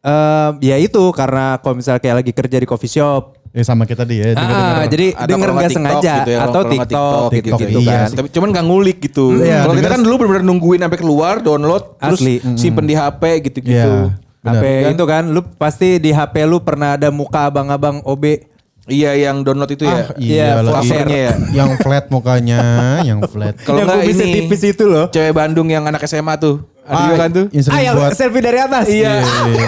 Eh, 0.00 0.50
ya 0.64 0.76
itu 0.80 1.02
karena 1.12 1.60
kalau 1.60 1.76
misalnya 1.76 2.00
kayak 2.00 2.16
lagi 2.24 2.32
kerja 2.32 2.56
di 2.56 2.66
coffee 2.66 2.88
shop. 2.88 3.36
Ya 3.50 3.66
sama 3.66 3.82
kita 3.82 4.06
dia. 4.06 4.30
Ah, 4.38 4.86
jadi 4.86 5.10
Atau 5.10 5.26
denger 5.34 5.48
kalau 5.50 5.58
nggak 5.58 5.70
TikTok 5.74 5.82
sengaja 5.82 6.14
gitu 6.22 6.30
ya, 6.30 6.38
atau 6.38 6.60
nggak 6.62 6.70
TikTok, 6.70 7.22
TikTok 7.34 7.58
gitu, 7.58 7.66
gitu, 7.66 7.80
kan. 7.82 8.06
iya. 8.06 8.14
Tapi 8.14 8.28
cuman 8.30 8.48
gak 8.54 8.66
ngulik 8.70 8.98
gitu. 9.02 9.26
Iya, 9.42 9.58
Kalau 9.66 9.74
kita 9.74 9.82
denger- 9.82 9.94
kan 9.98 10.00
dulu 10.06 10.14
bener-bener 10.22 10.44
nungguin 10.46 10.80
sampai 10.86 10.98
keluar, 11.02 11.34
download, 11.42 11.82
terus 11.98 12.20
Asli. 12.22 12.34
simpen 12.54 12.86
di 12.86 12.94
HP 12.94 13.22
gitu-gitu. 13.50 14.14
Benar. 14.40 14.62
HP 14.62 14.64
itu 14.94 15.04
kan 15.04 15.24
lu 15.34 15.42
pasti 15.58 15.98
di 15.98 16.14
HP 16.14 16.46
lu 16.46 16.62
pernah 16.62 16.94
ada 16.94 17.10
muka 17.10 17.50
abang-abang 17.50 17.98
OB. 18.06 18.49
Iya 18.86 19.12
yang 19.14 19.44
download 19.44 19.70
itu 19.70 19.84
ya. 19.84 19.92
Ah, 19.92 20.04
iya, 20.16 20.46
Iya, 20.56 20.64
covernya 20.64 21.18
ya. 21.20 21.34
Yang 21.52 21.70
flat 21.80 22.04
mukanya, 22.08 22.60
yang 23.08 23.20
flat. 23.22 23.54
Kalau 23.60 23.78
Yang 23.78 23.86
nggak 23.86 23.98
kumisnya 24.02 24.26
ini 24.26 24.34
tipis 24.40 24.62
itu 24.64 24.84
loh. 24.84 25.06
Cewek 25.08 25.32
Bandung 25.32 25.68
yang 25.68 25.84
anak 25.84 26.00
SMA 26.04 26.34
tuh. 26.36 26.64
Ada 26.82 26.90
Ah, 26.90 27.02
juga 27.06 27.16
kan 27.18 27.30
tuh. 27.30 27.46
Ah, 27.68 27.80
yang 27.80 27.94
buat. 27.94 28.10
selfie 28.16 28.40
dari 28.40 28.58
atas. 28.58 28.84
Iya. 28.88 29.20
Iya. 29.20 29.66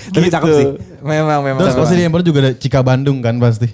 Tapi 0.14 0.26
cakep 0.28 0.48
sih. 0.48 0.66
Memang 1.02 1.40
memang. 1.42 1.60
Terus 1.60 1.74
pasti 1.74 1.94
yang 1.96 2.12
baru 2.12 2.22
juga 2.22 2.38
ada 2.40 2.52
Cika 2.54 2.80
Bandung 2.80 3.18
kan 3.18 3.36
pasti. 3.36 3.68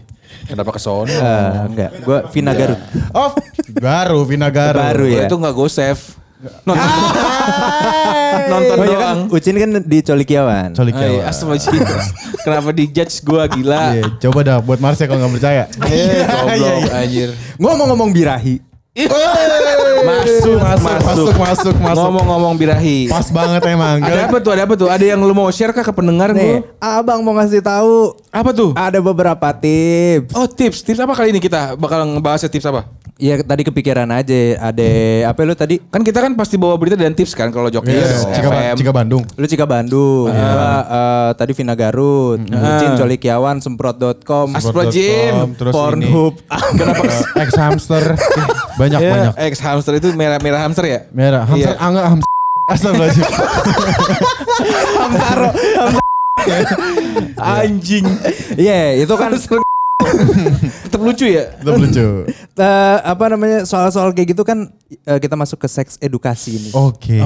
Kenapa 0.46 0.70
ke 0.70 0.81
sono? 0.81 1.07
Eh, 1.07 1.52
enggak, 1.66 1.90
gua 2.02 2.26
Vina 2.29 2.52
Garut. 2.52 2.79
Oh, 3.12 3.31
baru 3.74 4.22
Vina 4.22 4.48
Garu. 4.48 4.79
Baru 4.79 5.07
ya. 5.07 5.26
Itu 5.26 5.37
nggak 5.37 5.55
go 5.55 5.66
save. 5.66 5.98
Nonton, 6.37 6.77
nonton 8.53 8.77
Oh 8.77 8.85
iya 8.85 8.96
kan, 8.96 9.16
doang. 9.16 9.20
Ucin 9.33 9.57
kan 9.57 9.70
di 9.81 9.99
Colikiawan. 10.01 10.68
Colik 10.72 10.94
Ay, 10.94 11.16
ya. 11.16 11.33
Astagfirullah. 11.33 12.07
Kenapa 12.44 12.68
di 12.70 12.85
judge 12.87 13.16
gua 13.20 13.49
gila? 13.49 13.83
Iya, 13.94 14.05
coba 14.20 14.38
dah 14.44 14.59
buat 14.61 14.77
Marsha 14.77 15.05
kalau 15.05 15.25
nggak 15.25 15.33
percaya. 15.33 15.64
Eh, 15.83 16.22
goblok 16.22 16.92
anjir. 16.92 17.29
Ngomong-ngomong 17.57 18.11
birahi. 18.12 18.61
Masuk, 18.96 20.57
Masuk, 20.57 20.96
masuk, 21.03 21.35
masuk, 21.37 21.75
masuk. 21.77 22.01
Ngomong-ngomong 22.01 22.55
birahi. 22.57 23.09
Pas 23.09 23.29
banget 23.29 23.61
emang. 23.66 24.01
Ada 24.01 24.25
apa 24.25 24.38
tuh? 24.38 24.53
Ada 24.53 24.62
apa 24.64 24.75
tuh? 24.75 24.88
Ada 24.88 25.05
yang 25.05 25.20
lu 25.20 25.33
mau 25.33 25.49
share 25.49 25.72
kah 25.72 25.83
ke 25.83 25.92
pendengar 25.92 26.33
Nih, 26.33 26.61
gue? 26.61 26.68
abang 26.79 27.20
mau 27.20 27.33
ngasih 27.35 27.61
tahu 27.61 28.16
Apa 28.31 28.53
tuh? 28.53 28.72
ada 28.72 28.96
beberapa 28.99 29.49
tips. 29.53 30.33
Oh 30.33 30.44
tips, 30.44 30.81
tips 30.81 30.96
apa 30.99 31.12
kali 31.12 31.29
ini 31.29 31.40
kita 31.40 31.77
bakal 31.77 32.05
ngebahasnya 32.07 32.49
tips 32.49 32.64
apa? 32.66 32.88
Iya 33.16 33.40
tadi 33.40 33.64
kepikiran 33.64 34.05
aja 34.12 34.40
ada 34.61 34.88
apa 35.24 35.40
lu 35.40 35.57
tadi? 35.57 35.81
Kan 35.88 36.05
kita 36.05 36.20
kan 36.20 36.37
pasti 36.37 36.61
bawa 36.61 36.76
berita 36.76 37.00
dan 37.00 37.16
tips 37.16 37.33
kan 37.33 37.48
kalau 37.48 37.72
Jokis, 37.72 37.96
Yes, 37.96 38.29
Cika, 38.29 38.52
FM. 38.52 38.74
Cika 38.76 38.92
Bandung. 38.92 39.24
Lu 39.33 39.46
Cika 39.48 39.64
Bandung, 39.64 40.29
gua, 40.29 40.72
eh, 40.85 41.31
tadi 41.33 41.57
Vina 41.57 41.72
Garut, 41.72 42.37
Bucin 42.44 42.92
Colikiawan, 42.92 43.64
semprot.com, 43.64 44.52
Asprojin, 44.52 45.57
Terus 45.57 45.72
Pornhub. 45.72 46.37
Kenapa? 46.76 47.02
ini, 47.02 47.16
ex 47.40 47.50
hamster. 47.57 48.05
banyak 48.85 49.00
Ya, 49.00 49.09
banyak. 49.11 49.33
Ex 49.48 49.64
hamster 49.64 49.96
itu 49.96 50.12
merah-merah 50.12 50.61
hamster 50.61 50.85
ya? 50.85 51.00
Merah. 51.09 51.48
Hamster, 51.48 51.72
Iya. 51.72 51.81
ah, 51.81 51.88
enggak 51.88 52.07
hamster. 52.12 52.31
Astagfirullahaladzim. 52.76 53.24
Hamtaro. 55.00 55.48
Anjing. 57.38 58.05
Iya, 58.57 59.00
itu 59.00 59.14
kan 59.16 59.33
Tetap 60.85 61.01
lucu 61.01 61.27
ya? 61.27 61.55
Itu 61.55 61.71
lucu. 61.73 62.07
eh, 62.59 62.99
apa 62.99 63.25
namanya 63.29 63.62
soal-soal 63.62 64.11
kayak 64.11 64.29
gitu 64.31 64.42
kan 64.42 64.71
eh, 64.88 65.19
kita 65.19 65.35
masuk 65.35 65.59
ke 65.59 65.69
seks 65.69 65.99
edukasi 65.99 66.57
ini. 66.57 66.71
Oke. 66.71 67.19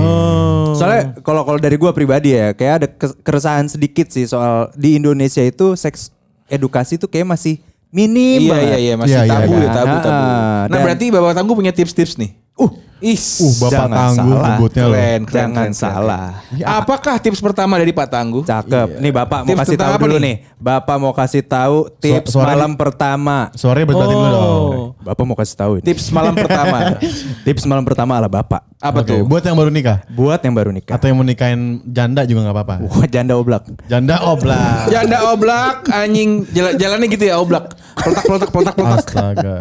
Soalnya 0.72 1.16
kalau 1.20 1.42
kalau 1.42 1.56
dari 1.56 1.74
gua 1.74 1.90
pribadi 1.90 2.32
ya, 2.32 2.50
kayak 2.50 2.74
ada 2.74 2.86
ke- 2.88 3.16
keresahan 3.20 3.66
sedikit 3.66 4.08
sih 4.08 4.24
soal 4.24 4.70
di 4.74 4.94
Indonesia 4.94 5.40
itu 5.40 5.74
seks 5.74 6.10
edukasi 6.46 6.96
itu 6.96 7.06
kayak 7.06 7.28
masih 7.28 7.58
minim 7.88 8.38
Iya 8.40 8.50
banget. 8.50 8.66
iya 8.66 8.78
iya 8.78 8.94
masih 8.94 9.10
Iya, 9.12 9.22
iya, 9.22 9.32
tabu 9.34 9.52
iya. 9.52 9.60
ya 9.60 9.70
tabu 9.72 9.96
tabu. 9.98 10.22
Ah, 10.22 10.30
Nah 10.30 10.66
dan- 10.68 10.82
berarti 10.84 11.04
Bapak 11.10 11.32
Tangguh 11.34 11.54
punya 11.54 11.72
tips-tips 11.72 12.14
nih. 12.16 12.30
Uh, 12.60 12.70
Is. 13.00 13.40
Uh, 13.40 13.48
Bapak 13.58 13.72
Jangan 13.72 13.96
Tangguh 13.96 14.28
salah. 14.36 14.44
nyebutnya 14.52 14.84
loh. 14.84 14.92
keren, 14.92 15.20
keren, 15.24 15.32
Jangan 15.32 15.56
keren, 15.56 15.72
salah. 15.72 16.28
keren. 16.52 16.68
Apakah 16.68 17.14
tips 17.16 17.40
pertama 17.40 17.80
dari 17.80 17.92
Pak 17.96 18.08
Tangguh? 18.12 18.44
Cakep. 18.44 18.88
Nih 19.00 19.08
Bapak 19.08 19.40
mau 19.40 19.48
Tips 19.48 19.60
kasih 19.64 19.72
tentang 19.72 19.88
tahu 19.88 20.04
dulu 20.04 20.16
nih? 20.20 20.20
nih. 20.20 20.36
Bapak 20.60 20.96
mau 21.00 21.12
kasih 21.16 21.40
tahu 21.40 21.76
tips 21.96 22.28
suara 22.28 22.52
malam 22.52 22.76
pertama. 22.76 23.48
Suaranya 23.56 23.86
berarti 23.88 24.04
dulu 24.04 24.26
dong. 24.28 24.72
Bapak 25.00 25.24
mau 25.24 25.32
kasih 25.32 25.56
tahu 25.56 25.72
ini. 25.80 25.84
Tips 25.88 26.12
malam 26.12 26.34
pertama. 26.36 26.78
Tips 27.48 27.64
malam 27.64 27.84
pertama 27.88 28.12
ala 28.20 28.28
Bapak. 28.28 28.60
Apa 28.76 29.00
Oke, 29.00 29.16
tuh? 29.16 29.24
Buat 29.24 29.48
yang 29.48 29.56
baru 29.56 29.72
nikah. 29.72 29.98
Buat 30.12 30.40
yang 30.44 30.52
baru 30.52 30.68
nikah. 30.68 30.92
Atau 30.92 31.08
yang 31.08 31.16
mau 31.16 31.24
nikahin 31.24 31.80
janda 31.88 32.28
juga 32.28 32.44
nggak 32.44 32.56
apa-apa. 32.60 32.74
Wah, 32.84 33.06
janda 33.08 33.32
oblak. 33.32 33.64
Janda 33.88 34.20
oblak. 34.20 34.84
Janda 34.92 35.18
oblak, 35.24 35.88
anjing 35.88 36.44
Jala- 36.52 36.76
jalannya 36.76 37.08
gitu 37.08 37.24
ya 37.24 37.40
oblak. 37.40 37.72
Peletak 37.96 38.24
peletak 38.28 38.50
peletak 38.52 38.74
peletak. 38.76 38.98
Astaga. 39.08 39.56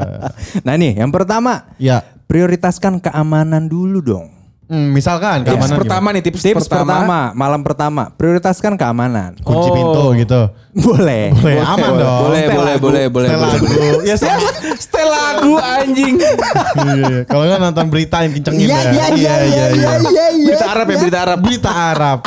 Nah 0.68 0.76
nih, 0.76 1.00
yang 1.00 1.08
pertama. 1.08 1.72
Ya. 1.80 2.04
Prioritaskan 2.30 3.02
keamanan 3.02 3.66
dulu 3.66 4.00
dong. 4.00 4.30
Hmm, 4.70 4.94
misalkan 4.94 5.42
Tips 5.42 5.50
keamanan 5.50 5.78
pertama 5.82 6.08
nih 6.14 6.22
tips, 6.22 6.46
Tips 6.46 6.70
pertama. 6.70 6.94
pertama, 6.94 7.20
malam 7.34 7.62
pertama, 7.66 8.04
prioritaskan 8.14 8.78
keamanan. 8.78 9.34
gimana? 9.34 9.42
kunci 9.42 9.66
Oh. 9.66 9.74
pintu 9.74 10.04
gitu. 10.16 10.42
Boleh. 10.86 11.34
Boleh, 11.34 11.58
aman 11.58 11.90
boleh, 11.90 11.98
dong. 11.98 12.20
Boleh, 12.22 12.46
boleh, 12.48 12.76
boleh, 12.78 13.04
boleh, 13.10 13.28
boleh. 13.34 13.50
lagu. 13.50 13.66
Ya 14.06 14.14
sama. 14.14 14.46
Setel 14.78 15.10
lagu 15.10 15.58
anjing. 15.82 16.22
Iya, 16.22 16.94
iya. 17.02 17.20
Kalau 17.26 17.50
nggak 17.50 17.60
nonton 17.60 17.86
berita 17.90 18.22
yang 18.22 18.32
kencengin 18.32 18.62
Iya, 18.62 18.78
ya. 18.78 18.78
iya, 18.78 19.06
iya, 19.10 19.10
iya, 19.10 19.66
iya, 19.74 19.92
iya, 19.98 20.26
iya. 20.30 20.48
Berita 20.54 20.68
Arab 20.70 20.86
ya, 20.86 20.98
berita 21.02 21.20
Arab. 21.20 21.40
Berita 21.42 21.72
Arab. 21.74 22.20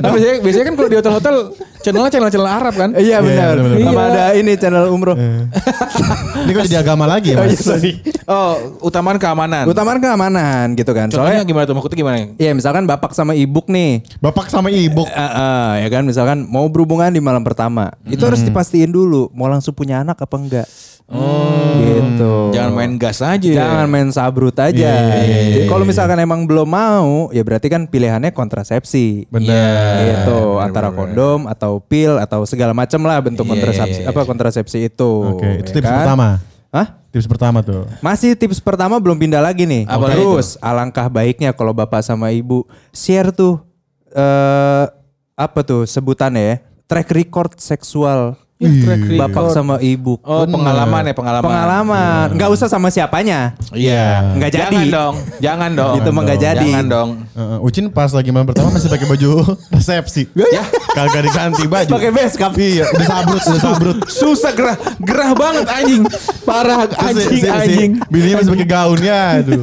Nah, 0.00 0.08
biasanya, 0.14 0.36
biasanya 0.40 0.64
kan 0.64 0.74
kalau 0.74 0.88
di 0.88 0.96
hotel-hotel 0.96 1.34
channelnya 1.82 2.08
channel-channel 2.08 2.48
Arab 2.48 2.74
kan? 2.74 2.90
Iya 2.94 3.18
benar. 3.20 3.54
Sama 3.60 4.02
ada 4.08 4.24
ini 4.32 4.52
channel 4.56 4.88
umroh. 4.88 5.12
Ini 5.12 6.50
kok 6.50 6.64
jadi 6.64 6.80
agama 6.80 7.04
lagi 7.04 7.34
ya, 7.34 7.36
Oh, 7.36 7.44
iya, 7.44 7.52
Mas? 7.52 7.60
sorry. 7.60 7.92
Oh, 8.26 8.82
utamaan 8.82 9.22
keamanan. 9.22 9.70
Utamakan 9.70 10.02
keamanan 10.02 10.74
gitu 10.74 10.90
kan. 10.90 11.06
Contohnya 11.06 11.38
Soalnya 11.38 11.46
gimana 11.46 11.64
tuh? 11.70 11.74
Maksudnya 11.78 11.98
gimana? 12.02 12.16
Iya 12.34 12.52
misalkan 12.58 12.82
bapak 12.82 13.14
sama 13.14 13.38
ibuk 13.38 13.70
nih. 13.70 14.02
Bapak 14.18 14.50
sama 14.50 14.66
ibu. 14.74 15.06
Eh, 15.06 15.14
eh, 15.14 15.70
ya 15.86 15.88
kan 15.94 16.02
misalkan 16.02 16.42
mau 16.42 16.66
berhubungan 16.66 17.14
di 17.14 17.22
malam 17.22 17.46
pertama. 17.46 17.94
Itu 18.02 18.26
harus 18.26 18.42
dipastiin 18.42 18.90
dulu 18.90 19.30
mau 19.30 19.46
langsung 19.46 19.70
punya 19.70 20.02
anak 20.02 20.18
apa 20.18 20.36
enggak. 20.42 20.66
Oh. 21.06 21.78
Gitu. 21.78 22.34
Jangan 22.50 22.72
main 22.74 22.92
gas 22.98 23.22
aja. 23.22 23.46
Jangan 23.46 23.86
main 23.86 24.10
sabrut 24.10 24.58
aja. 24.58 24.90
Jadi 25.22 25.70
Kalau 25.70 25.86
misalkan 25.86 26.18
emang 26.18 26.42
belum 26.50 26.66
mau, 26.66 27.30
ya 27.30 27.46
berarti 27.46 27.70
kan 27.70 27.86
pilihannya 27.86 28.34
kontrasepsi. 28.34 29.30
Benar. 29.30 30.02
Gitu, 30.02 30.40
antara 30.58 30.90
kondom 30.90 31.46
atau 31.46 31.78
pil 31.78 32.18
atau 32.18 32.42
segala 32.42 32.74
macam 32.74 32.98
lah 33.06 33.22
bentuk 33.22 33.46
Iya, 33.46 33.52
kontrasepsi 33.54 34.00
iya, 34.02 34.10
apa 34.10 34.20
kontrasepsi 34.26 34.78
itu. 34.90 35.12
Oke, 35.38 35.62
itu 35.62 35.70
ya 35.70 35.74
tips 35.78 35.86
kan? 35.86 35.98
pertama. 36.02 36.28
Hah? 36.74 36.86
Tips 37.16 37.24
pertama 37.24 37.64
tuh. 37.64 37.88
Masih 38.04 38.36
tips 38.36 38.60
pertama 38.60 39.00
belum 39.00 39.16
pindah 39.16 39.40
lagi 39.40 39.64
nih. 39.64 39.88
Apa 39.88 40.12
Terus 40.12 40.60
alangkah 40.60 41.08
baiknya 41.08 41.56
kalau 41.56 41.72
bapak 41.72 42.04
sama 42.04 42.28
ibu 42.28 42.68
share 42.92 43.32
tuh 43.32 43.56
eh 44.12 44.84
apa 45.32 45.64
tuh 45.64 45.88
sebutannya 45.88 46.44
ya? 46.44 46.56
Track 46.84 47.08
record 47.16 47.56
seksual. 47.56 48.36
Track 48.56 49.00
record. 49.02 49.20
Bapak 49.20 49.52
sama 49.52 49.76
ibu. 49.78 50.16
Oh, 50.18 50.42
pengalaman 50.42 51.02
ya, 51.02 51.12
pengalaman. 51.12 51.44
Pengalaman. 51.44 52.26
Nggak 52.32 52.50
usah 52.50 52.66
sama 52.66 52.88
siapanya. 52.88 53.52
Iya. 53.70 54.32
Nggak 54.32 54.50
jadi. 54.50 54.64
Jangan 54.72 54.86
dong. 54.88 55.14
Jangan 55.38 55.70
dong. 55.72 55.94
Itu 55.94 56.08
mah 56.08 56.22
nggak 56.24 56.40
jadi. 56.40 56.64
Jangan 56.66 56.86
dong. 56.86 57.08
Uh, 57.30 57.60
Ucin 57.60 57.86
pas 57.86 58.08
lagi 58.08 58.32
malam 58.32 58.48
pertama 58.48 58.72
masih 58.72 58.88
pakai 58.88 59.04
baju 59.06 59.30
resepsi. 59.76 60.32
Ya. 60.32 60.64
Kagak 60.90 61.22
diganti 61.22 61.64
baju. 61.64 61.90
Pakai 61.90 62.10
base 62.10 62.34
cap. 62.34 62.52
Iya, 62.56 62.88
udah 62.88 63.06
sabrut, 63.06 63.42
udah 63.42 63.60
sabrut. 63.60 63.96
Susah 64.08 64.50
gerah, 64.50 64.76
gerah 64.98 65.30
banget 65.32 65.64
anjing. 65.68 66.02
Parah 66.42 66.88
anjing 66.88 67.28
si- 67.28 67.44
si 67.44 67.46
anjing. 67.46 67.90
Bininya 68.08 68.40
masih 68.40 68.52
pakai 68.54 68.66
gaun 68.66 69.00
ya, 69.00 69.20
aduh. 69.36 69.62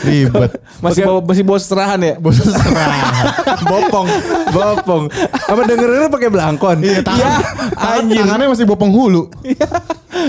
Ribet. 0.00 0.50
Masih 0.78 1.02
bawa 1.02 1.20
masih 1.20 1.42
bawa 1.42 1.58
serahan 1.58 1.98
ya? 1.98 2.14
Bos 2.16 2.38
serah. 2.38 3.26
Bopong. 3.70 4.06
Bopong. 4.48 5.02
Apa 5.26 5.60
dengerin 5.66 6.08
pakai 6.08 6.28
belangkon? 6.30 6.78
Iya, 6.80 7.02
tangan, 7.02 7.18
Ya, 7.18 7.32
tangan- 7.74 7.98
anjir. 7.98 8.18
Tangannya 8.20 8.48
masih 8.48 8.64
bawa 8.64 8.78
penghulu. 8.78 9.22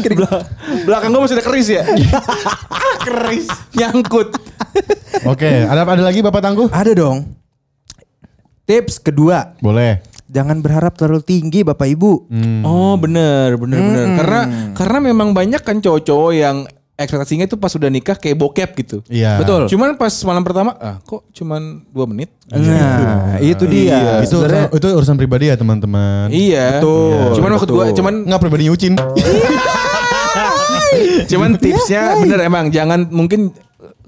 Bel- 0.08 0.46
Belakang 0.84 1.10
gua 1.12 1.22
masih 1.24 1.36
ada 1.36 1.46
keris 1.46 1.68
ya? 1.68 1.84
keris. 3.06 3.48
Nyangkut. 3.74 4.32
Oke, 5.28 5.68
ada 5.68 5.84
ada 5.84 6.02
lagi 6.02 6.20
Bapak 6.20 6.40
Tangguh? 6.40 6.70
Ada 6.72 6.96
dong. 6.96 7.36
Tips 8.64 8.98
kedua, 8.98 9.58
Boleh. 9.60 10.00
jangan 10.26 10.64
berharap 10.64 10.96
terlalu 10.96 11.20
tinggi 11.22 11.60
Bapak 11.62 11.92
Ibu. 11.92 12.14
Oh 12.64 12.96
bener 12.96 13.60
bener 13.60 13.80
bener. 13.82 14.08
Karena 14.16 14.42
karena 14.72 14.98
memang 15.04 15.36
banyak 15.36 15.60
kan 15.60 15.78
cowok-cowok 15.78 16.32
yang 16.32 16.64
ekspektasinya 17.04 17.46
itu 17.46 17.58
pas 17.58 17.72
udah 17.74 17.90
nikah 17.90 18.18
kayak 18.18 18.38
bokep 18.38 18.70
gitu. 18.82 18.98
Iya. 19.10 19.42
Betul. 19.42 19.68
Cuman 19.70 19.98
pas 19.98 20.14
malam 20.24 20.44
pertama, 20.46 20.78
ah 20.80 20.98
kok 21.02 21.26
cuman 21.34 21.84
dua 21.90 22.06
menit? 22.08 22.30
Nah, 22.48 23.38
itu 23.42 23.64
dia. 23.68 24.22
Itu 24.24 24.42
urusan, 24.42 24.70
itu 24.72 24.88
urusan 24.92 25.16
pribadi 25.18 25.50
ya 25.50 25.56
teman-teman. 25.56 26.30
Iya. 26.30 26.80
Betul, 26.80 27.36
Cuman 27.40 27.50
maksud 27.58 27.70
betul. 27.70 27.78
gua, 27.78 27.86
cuman 27.94 28.14
Enggak 28.28 28.42
pribadi 28.42 28.64
Ucin. 28.70 28.94
cuman 31.32 31.56
tipsnya 31.56 32.20
bener 32.20 32.40
emang 32.48 32.68
jangan 32.72 33.08
mungkin 33.08 33.52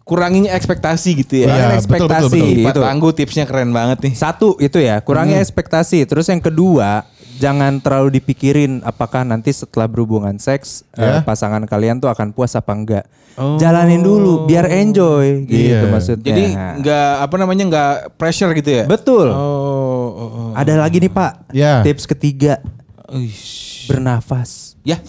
kurangin 0.03 0.51
ekspektasi 0.51 1.09
gitu 1.23 1.47
ya. 1.47 1.47
Iya, 1.47 1.63
betul, 1.63 1.79
ekspektasi. 1.79 2.23
betul, 2.27 2.43
betul. 2.43 2.63
Pak 2.67 2.73
Itu. 2.75 2.81
Tangguh 2.83 3.11
tipsnya 3.15 3.45
keren 3.47 3.71
banget 3.71 3.97
nih. 4.03 4.13
Satu 4.13 4.59
itu 4.59 4.77
ya, 4.83 4.99
kurangi 4.99 5.39
ekspektasi. 5.39 6.03
Terus 6.03 6.27
yang 6.27 6.43
kedua, 6.43 7.07
jangan 7.43 7.77
terlalu 7.77 8.17
dipikirin 8.17 8.79
apakah 8.81 9.21
nanti 9.21 9.51
setelah 9.51 9.85
berhubungan 9.85 10.39
seks 10.39 10.87
Ya. 10.95 11.19
eh, 11.19 11.21
pasangan 11.21 11.59
kalian 11.63 11.99
tuh 11.99 12.07
akan 12.07 12.31
puas 12.31 12.55
apa 12.55 12.71
enggak. 12.71 13.05
Jalanin 13.33 13.99
dulu 13.99 14.45
biar 14.45 14.69
enjoy 14.69 15.43
gitu 15.43 15.73
Iya. 15.73 15.89
maksudnya. 15.89 16.29
Jadi 16.29 16.43
nggak 16.53 17.11
apa 17.19 17.35
namanya 17.35 17.63
nggak 17.65 17.91
pressure 18.13 18.53
gitu 18.53 18.69
ya? 18.71 18.83
betul. 18.85 19.25
Oh, 19.27 20.07
oh, 20.07 20.29
oh. 20.31 20.49
Ada 20.53 20.77
lagi 20.77 21.01
nih 21.01 21.09
Pak. 21.09 21.49
Ya. 21.49 21.81
Tips 21.81 22.05
ketiga, 22.05 22.61
bernafas. 23.87 24.73
Ya, 24.83 24.99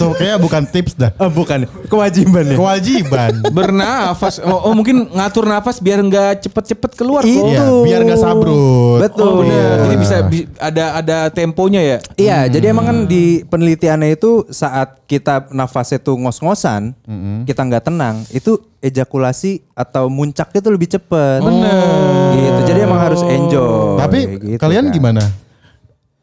Tuh 0.00 0.16
kayaknya 0.16 0.40
bukan 0.40 0.62
tips 0.64 0.96
dah. 0.96 1.12
Oh, 1.20 1.28
bukan 1.28 1.68
kewajiban 1.84 2.48
ya. 2.48 2.56
Kewajiban. 2.56 3.32
bernafas. 3.56 4.40
Oh, 4.40 4.70
oh, 4.70 4.72
mungkin 4.72 5.04
ngatur 5.04 5.44
nafas 5.44 5.84
biar 5.84 6.00
nggak 6.00 6.48
cepet-cepet 6.48 6.96
keluar. 6.96 7.28
Itu. 7.28 7.44
Iya, 7.44 7.68
biar 7.84 8.00
nggak 8.08 8.16
sabrut. 8.16 9.04
Betul. 9.04 9.28
Oh, 9.28 9.34
benar. 9.44 9.52
Iya. 9.52 9.76
Jadi 9.84 9.94
bisa 10.00 10.16
bi- 10.24 10.48
ada 10.56 10.84
ada 10.96 11.18
temponya 11.28 11.84
ya. 11.84 11.98
Iya, 12.16 12.38
jadi 12.48 12.72
emang 12.72 12.88
kan 12.88 12.98
di 13.04 13.44
penelitiannya 13.44 14.16
itu 14.16 14.48
saat 14.48 15.04
kita 15.04 15.52
nafasnya 15.52 16.00
tuh 16.00 16.16
ngos-ngosan, 16.16 16.96
kita 17.44 17.60
nggak 17.64 17.84
tenang, 17.84 18.24
itu 18.32 18.64
ejakulasi 18.80 19.60
atau 19.72 20.08
muncak 20.08 20.56
itu 20.56 20.68
lebih 20.72 20.88
cepet. 20.88 21.44
Bener. 21.44 22.32
Gitu. 22.32 22.60
Jadi 22.64 22.80
emang 22.80 23.00
harus 23.00 23.20
enjoy. 23.20 24.00
Tapi 24.00 24.18
gitu 24.56 24.60
kalian 24.60 24.88
kan. 24.88 24.94
gimana? 24.96 25.24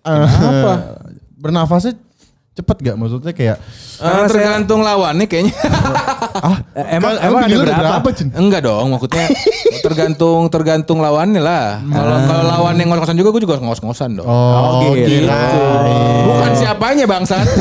Kenapa? 0.06 0.72
Bernafasnya 1.42 1.94
cepet 2.56 2.78
gak? 2.82 2.96
Maksudnya 2.96 3.34
kayak 3.34 3.58
Eh, 3.96 4.28
tergantung 4.28 4.80
lawannya 4.80 5.24
kayaknya. 5.24 5.56
ah 6.46 6.60
Eh, 6.72 6.96
emang- 6.96 7.16
kan- 7.16 7.26
emang 7.26 7.42
ada 7.44 7.56
berapa? 7.58 7.80
berapa 7.96 8.10
Cin? 8.12 8.28
Enggak 8.32 8.62
dong, 8.64 8.92
maksudnya 8.92 9.28
tergantung 9.80 10.48
tergantung 10.48 11.00
lawannya 11.00 11.40
lah. 11.40 11.80
Kalau 11.82 12.18
kalau 12.22 12.44
lawan 12.46 12.76
yang 12.76 12.88
ngos-ngosan 12.90 13.16
juga 13.16 13.30
gue 13.32 13.44
juga 13.44 13.56
ngos-ngosan 13.58 14.10
dong. 14.16 14.28
Oh, 14.28 14.92
gitu. 14.94 15.24
kirain. 15.24 16.24
Bukan 16.26 16.52
siapanya 16.56 17.06
bangsat. 17.06 17.44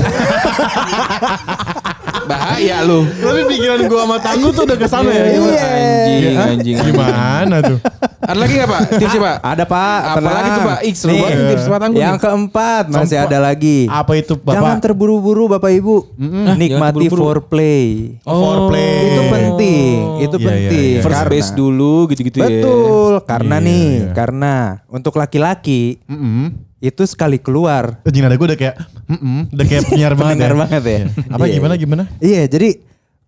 Bahaya 2.24 2.80
lu. 2.82 3.04
Tapi 3.04 3.40
pikiran 3.46 3.84
gua 3.84 4.02
sama 4.02 4.16
Tangguh 4.16 4.50
tuh 4.50 4.64
udah 4.64 4.74
ke 4.74 4.88
sana 4.88 5.10
ya. 5.12 5.24
Iya. 5.28 5.60
Anjing, 5.60 6.34
Hah? 6.34 6.48
anjing. 6.48 6.76
Gimana 6.82 7.56
tuh? 7.60 7.78
Ada 8.24 8.38
lagi 8.38 8.52
gak 8.54 8.68
Pak? 8.68 8.80
Tipsnya 8.94 9.20
Pak? 9.20 9.36
Ada 9.44 9.64
pak. 9.64 9.98
Apa 10.00 10.16
tenang. 10.16 10.34
lagi 10.34 10.48
tuh, 10.48 10.62
Pak? 10.64 10.78
Seru 10.94 11.12
Nih, 11.12 11.22
tips 11.50 11.64
Pak 11.66 11.78
Yang 11.92 12.16
keempat 12.18 12.84
masih 12.86 13.00
Keempat. 13.14 13.28
ada 13.28 13.38
lagi. 13.38 13.78
Apa 13.84 14.12
itu 14.14 14.32
Bapak? 14.34 14.54
Jangan 14.54 14.76
terburu-buru 14.80 15.44
Bapak 15.46 15.70
Ibu. 15.70 15.96
Nikmati 16.16 16.68
jangan 16.70 16.90
terburu-buru. 16.90 17.20
foreplay. 17.20 17.84
Foreplay. 18.22 18.96
Itu 19.04 19.22
penting, 19.26 19.94
itu 20.20 20.36
Iya, 20.36 20.40
iya, 20.40 20.48
penting. 20.48 20.88
iya. 20.90 21.02
First 21.02 21.16
Karena- 21.18 21.32
base 21.34 21.50
dulu 21.52 21.94
gitu-gitu 22.08 22.36
ya. 22.36 22.46
Betul, 22.46 23.12
karena 23.22 23.56
Iya, 23.56 23.66
nih, 23.66 23.86
iya. 24.00 24.12
karena 24.12 24.54
untuk 24.88 25.12
laki-laki 25.14 25.82
Mm-mm. 26.04 26.44
itu 26.80 27.02
sekali 27.04 27.36
keluar. 27.36 28.00
Anjing 28.02 28.22
nada 28.22 28.34
gue 28.34 28.46
udah 28.46 28.58
kayak 28.58 28.76
mm 29.04 29.52
udah 29.52 29.66
kayak 29.66 29.82
penyiar 29.86 30.14
banget. 30.18 30.36
Ya. 30.40 30.54
banget 30.54 30.82
ya. 30.82 30.98
Apa 31.28 31.44
Iya, 31.44 31.52
gimana 31.54 31.74
iya. 31.74 31.80
gimana? 31.80 32.02
Iya, 32.18 32.42
jadi 32.46 32.68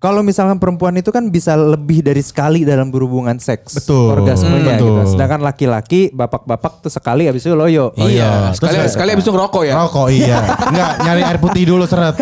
kalau 0.06 0.22
misalkan 0.22 0.62
perempuan 0.62 0.94
itu 0.94 1.10
kan 1.10 1.26
bisa 1.26 1.58
lebih 1.58 1.98
dari 1.98 2.22
sekali 2.22 2.62
dalam 2.62 2.94
berhubungan 2.94 3.34
seks. 3.36 3.74
Betul, 3.74 4.14
Orgasmenya 4.14 4.78
betul. 4.78 5.02
gitu. 5.02 5.18
Sedangkan 5.18 5.42
laki-laki 5.42 6.14
bapak-bapak 6.14 6.78
tuh 6.78 6.94
sekali 6.94 7.26
habis 7.26 7.42
itu 7.42 7.58
loyo. 7.58 7.90
Iya, 7.98 8.54
Terus 8.54 8.62
sekali 8.62 8.76
kayak- 8.78 8.92
sekali 8.94 9.08
abis 9.10 9.24
itu 9.26 9.32
ngerokok 9.34 9.62
ya. 9.66 9.74
Rokok 9.76 10.06
iya. 10.14 10.38
Enggak, 10.70 10.92
nyari 11.02 11.22
air 11.26 11.38
putih 11.42 11.64
dulu 11.66 11.84
seret. 11.84 12.14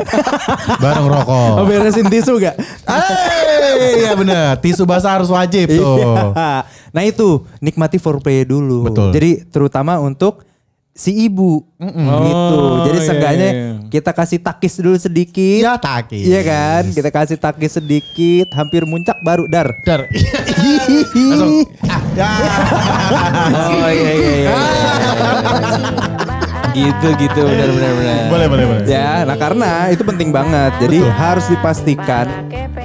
Bareng 0.80 1.04
rokok. 1.04 1.52
Oh, 1.60 1.64
beresin 1.68 2.08
tisu 2.08 2.40
gak? 2.40 2.56
Eh, 2.56 4.00
iya 4.00 4.16
bener. 4.16 4.56
Tisu 4.64 4.88
basah 4.88 5.20
harus 5.20 5.28
wajib 5.28 5.68
tuh. 5.68 6.00
Iya. 6.00 6.64
Nah 6.88 7.02
itu 7.04 7.44
nikmati 7.60 8.00
foreplay 8.00 8.48
dulu. 8.48 8.88
Betul. 8.88 9.12
Jadi 9.12 9.44
terutama 9.44 10.00
untuk 10.00 10.40
si 10.94 11.26
ibu 11.26 11.66
gitu. 11.82 12.54
Oh, 12.54 12.86
Jadi 12.86 12.98
iya, 13.02 13.06
seenggaknya 13.10 13.50
iya. 13.50 13.70
kita 13.90 14.14
kasih 14.14 14.38
takis 14.38 14.78
dulu 14.78 14.94
sedikit. 14.94 15.60
Ya 15.66 15.74
takis. 15.74 16.22
Iya 16.22 16.40
kan? 16.46 16.82
Kita 16.94 17.10
kasih 17.10 17.36
takis 17.36 17.74
sedikit, 17.74 18.54
hampir 18.54 18.86
muncak 18.86 19.18
baru 19.18 19.50
dar. 19.50 19.74
Dar. 19.82 20.06
Langsung. 21.18 21.66
Ah, 21.90 22.00
ya. 22.14 22.30
Oh 23.74 23.90
iya 23.90 24.12
iya 24.14 24.34
iya. 24.38 24.54
gitu 26.74 27.08
gitu 27.16 27.40
benar 27.40 27.70
benar 27.70 27.92
benar. 27.94 28.18
boleh 28.28 28.46
boleh 28.50 28.64
boleh. 28.66 28.82
Ya, 28.84 29.22
nah 29.22 29.38
karena 29.38 29.88
itu 29.88 30.02
penting 30.02 30.28
banget. 30.28 30.74
Jadi 30.78 30.98
harus 31.00 31.46
dipastikan 31.46 32.26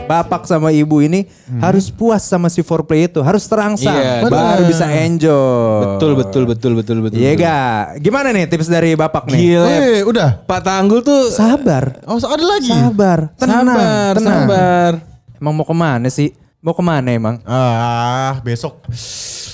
bapak 0.06 0.46
sama 0.46 0.70
ibu 0.70 1.02
ini 1.02 1.26
harus 1.58 1.90
puas 1.90 2.22
sama 2.22 2.48
si 2.48 2.62
foreplay 2.62 3.06
itu, 3.06 3.20
harus 3.20 3.46
terangsang, 3.46 3.94
Iya, 3.94 4.26
baru 4.26 4.64
bisa 4.66 4.86
enjoy. 4.88 5.98
Betul 5.98 6.12
betul 6.14 6.44
betul 6.46 6.72
betul 6.78 6.98
betul. 7.02 7.18
Iya 7.18 7.32
betul. 7.34 7.44
gak? 7.44 7.78
Gimana 8.02 8.28
nih 8.30 8.46
tips 8.46 8.70
dari 8.70 8.94
bapak 8.94 9.26
nih? 9.28 9.40
Gila. 9.40 9.68
Eh, 9.68 10.00
udah. 10.06 10.30
Pak 10.46 10.62
Tanggul 10.62 11.02
tuh 11.02 11.30
Sabar, 11.30 12.02
Oh, 12.06 12.18
ada 12.18 12.46
lagi. 12.46 12.70
sabar, 12.70 13.34
tenang, 13.36 13.66
sabar, 13.66 14.14
tenang. 14.16 14.34
sabar. 14.46 14.92
Emang 15.36 15.54
mau 15.54 15.66
ke 15.66 15.74
mana 15.74 16.08
sih? 16.10 16.34
Mau 16.60 16.76
ke 16.76 16.84
mana 16.84 17.10
emang? 17.10 17.40
Ah, 17.44 18.38
besok 18.44 18.84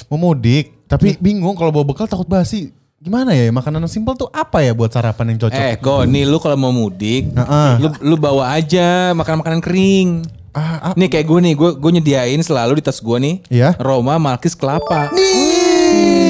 mau 0.08 0.18
mudik, 0.20 0.74
tapi 0.86 1.18
bingung 1.18 1.54
kalau 1.54 1.70
bawa 1.70 1.86
bekal 1.86 2.06
takut 2.06 2.26
basi. 2.26 2.74
Gimana 3.06 3.38
ya 3.38 3.54
makanan 3.54 3.86
yang 3.86 3.94
simpel 3.94 4.18
tuh 4.18 4.34
apa 4.34 4.66
ya 4.66 4.74
buat 4.74 4.90
sarapan 4.90 5.38
yang 5.38 5.46
cocok? 5.46 5.62
Eh, 5.62 5.78
kok 5.78 6.10
nih 6.10 6.26
lu 6.26 6.42
kalau 6.42 6.58
mau 6.58 6.74
mudik, 6.74 7.30
Heeh. 7.38 7.72
lu 7.78 7.94
lu 8.02 8.16
bawa 8.18 8.58
aja 8.58 9.14
makanan-makanan 9.14 9.62
kering. 9.62 10.26
Ah, 10.58 10.90
ah, 10.90 10.94
Nih 10.98 11.06
kayak 11.06 11.30
gue 11.30 11.40
nih, 11.46 11.54
gue 11.54 11.70
gue 11.78 11.92
nyediain 12.02 12.42
selalu 12.42 12.82
di 12.82 12.84
tas 12.90 12.98
gue 12.98 13.18
nih. 13.22 13.36
Iya. 13.54 13.78
Roma 13.78 14.18
Malkis 14.18 14.58
kelapa. 14.58 15.14
Nih. 15.14 16.25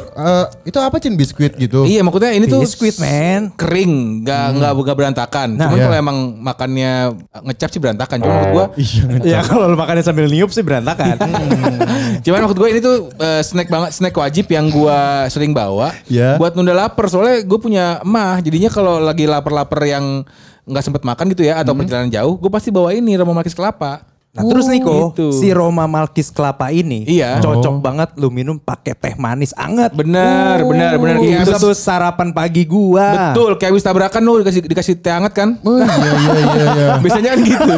Tahu 0.00 0.08
itu 0.08 0.24
eh, 0.24 0.46
itu 0.72 0.78
apa 0.80 0.96
cin 0.96 1.14
biskuit 1.14 1.52
gitu? 1.60 1.84
Iya 1.84 2.00
maksudnya 2.00 2.32
ini 2.32 2.48
tuh 2.48 2.64
Biskuit, 2.64 2.96
men. 2.96 3.52
kering, 3.54 4.24
nggak 4.24 4.46
nggak 4.56 4.70
nggak 4.72 4.96
berantakan. 4.96 5.48
Nah, 5.54 5.68
Cuman 5.68 5.78
iya. 5.78 5.84
kalau 5.86 5.96
emang 6.00 6.18
makannya 6.40 6.92
ngecap 7.44 7.68
sih 7.70 7.80
berantakan. 7.80 8.16
Cuma 8.20 8.32
maksud 8.32 8.52
gue, 8.52 8.66
Iya. 8.80 9.02
Ya 9.36 9.40
kalau 9.44 9.68
lu 9.68 9.76
makannya 9.76 10.04
sambil 10.04 10.26
niup 10.26 10.50
sih 10.50 10.64
berantakan. 10.64 11.20
cuman 12.24 12.38
maksud 12.48 12.58
gue 12.58 12.68
ini 12.72 12.80
tuh 12.80 12.96
eh, 13.20 13.42
snack 13.44 13.68
banget, 13.68 13.90
snack 13.94 14.14
wajib 14.16 14.46
yang 14.48 14.66
gue 14.72 14.98
sering 15.28 15.52
bawa. 15.52 15.92
Iya. 16.08 16.40
Buat 16.40 16.56
nunda 16.56 16.72
lapar. 16.72 17.06
Soalnya 17.12 17.44
gue 17.44 17.58
punya 17.60 18.00
emah, 18.00 18.40
jadinya 18.40 18.70
kalau 18.72 18.98
lagi 18.98 19.28
lapar-lapar 19.28 19.84
yang 19.84 20.24
nggak 20.68 20.84
sempet 20.86 21.02
makan 21.02 21.32
gitu 21.34 21.42
ya, 21.42 21.58
atau 21.58 21.74
perjalanan 21.74 22.12
jauh, 22.12 22.38
gue 22.38 22.50
pasti 22.52 22.70
bawa 22.70 22.94
ini 22.94 23.16
Roma 23.18 23.34
Malkis 23.34 23.56
kelapa. 23.56 24.06
Nah 24.30 24.46
terus 24.46 24.70
nih 24.70 24.78
kok 24.78 25.10
gitu. 25.10 25.34
si 25.34 25.50
Roma 25.50 25.84
Malkis 25.84 26.30
kelapa 26.30 26.70
ini 26.70 27.02
Iya. 27.02 27.42
cocok 27.42 27.82
banget 27.82 28.14
lu 28.14 28.30
minum 28.30 28.54
pakai 28.56 28.94
teh 28.94 29.18
manis 29.18 29.50
anget. 29.52 29.90
Benar, 29.90 30.62
benar, 30.62 30.94
benar. 30.96 31.14
Itu 31.18 31.26
Kayak 31.26 31.50
abis- 31.50 31.58
tuh 31.58 31.74
sarapan 31.74 32.30
pagi 32.30 32.62
gua. 32.62 33.34
Betul, 33.34 33.58
kayak 33.58 33.74
habis 33.74 33.82
tabrakan 33.82 34.22
lu 34.22 34.38
dikasih 34.38 34.62
dikasih 34.62 34.94
teh 34.96 35.10
hangat 35.10 35.34
kan? 35.34 35.58
Oh 35.60 35.76
iya 35.76 35.82
iya 35.82 36.12
iya 36.14 36.64
iya. 36.70 36.86
Biasanya 37.02 37.28
kan 37.34 37.40
gitu. 37.42 37.72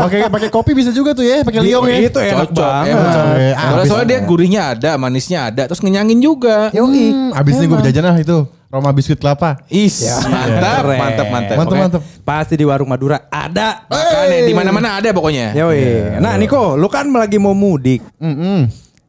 Pakai 0.00 0.18
pakai 0.32 0.48
kopi 0.48 0.72
bisa 0.72 0.96
juga 0.96 1.12
tuh 1.12 1.28
ya, 1.28 1.44
pakai 1.44 1.60
liong 1.60 1.84
ya. 1.84 1.96
Itu 2.00 2.18
enak 2.18 2.48
Cocok, 2.50 2.56
banget. 2.56 2.88
ya. 2.88 2.96
Soalnya, 2.96 3.52
Abis- 3.52 3.86
soalnya 3.86 4.08
dia 4.08 4.18
gurihnya 4.24 4.62
ada, 4.72 4.90
manisnya 4.96 5.38
ada, 5.44 5.62
terus 5.68 5.84
ngenyangin 5.84 6.18
juga. 6.18 6.72
Yoi. 6.72 7.12
Hmm, 7.12 7.36
abis 7.36 7.52
ini 7.54 7.66
gue 7.68 7.84
jajan 7.84 8.16
itu 8.16 8.38
Roma 8.68 8.92
biskuit 8.92 9.16
kelapa. 9.16 9.64
Is, 9.72 10.04
mantap, 10.28 10.84
Keren. 10.84 11.00
mantap, 11.00 11.26
mantap, 11.32 11.56
Mantap 11.56 11.76
mantap. 11.80 12.02
Pasti 12.20 12.52
di 12.52 12.68
warung 12.68 12.92
Madura 12.92 13.24
ada. 13.32 13.88
Makanya 13.88 14.44
di 14.44 14.52
mana-mana 14.52 14.88
ada 15.00 15.08
pokoknya. 15.08 15.56
Yoi. 15.56 16.20
Nah 16.20 16.36
Niko, 16.36 16.76
lu 16.76 16.84
kan 16.92 17.08
lagi 17.08 17.40
mau 17.40 17.56
mudik. 17.56 18.04
Mm-mm. 18.20 18.68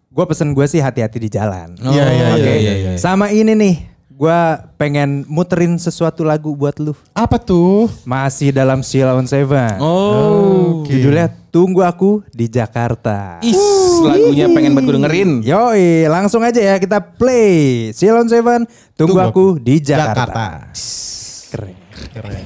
Gue 0.10 0.26
pesen 0.32 0.56
gue 0.56 0.64
sih 0.64 0.80
hati-hati 0.80 1.20
di 1.20 1.28
jalan. 1.28 1.76
Iya 1.76 2.06
iya 2.08 2.28
iya. 2.40 2.54
iya, 2.56 2.74
iya. 2.76 2.92
Sama 2.96 3.36
ini 3.36 3.52
nih, 3.52 3.76
gue 4.20 4.40
pengen 4.76 5.24
muterin 5.32 5.80
sesuatu 5.80 6.28
lagu 6.28 6.52
buat 6.52 6.76
lu. 6.76 6.92
Apa 7.16 7.40
tuh? 7.40 7.88
Masih 8.04 8.52
dalam 8.52 8.84
Sheila 8.84 9.16
on 9.16 9.24
Seven. 9.24 9.80
Oh. 9.80 10.84
Judulnya 10.84 11.32
Tunggu 11.48 11.88
Aku 11.88 12.20
di 12.36 12.52
Jakarta. 12.52 13.40
Is, 13.40 13.56
lagunya 14.04 14.52
pengen 14.52 14.76
banget 14.76 14.92
gue 14.92 14.96
dengerin. 15.00 15.32
Yoi, 15.40 16.12
langsung 16.12 16.44
aja 16.44 16.60
ya 16.60 16.76
kita 16.76 17.00
play. 17.00 17.96
Sheila 17.96 18.20
on 18.20 18.28
Seven, 18.28 18.68
Tunggu, 19.00 19.16
Tunggu 19.16 19.20
Aku 19.24 19.46
di 19.56 19.80
Jakarta. 19.80 20.68
Jakarta. 20.68 21.80
Keren. 22.12 22.44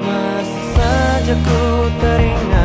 Masih 0.00 0.64
saja 0.72 1.34
ku 1.44 1.60
teringat 2.00 2.61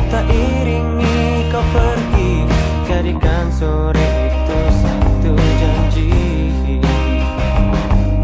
Kata 0.00 0.24
iringi 0.32 1.44
kau 1.52 1.60
pergi. 1.76 2.48
Jadikan 2.88 3.52
sore 3.52 4.32
itu 4.32 4.60
satu 4.80 5.36
janji. 5.36 6.08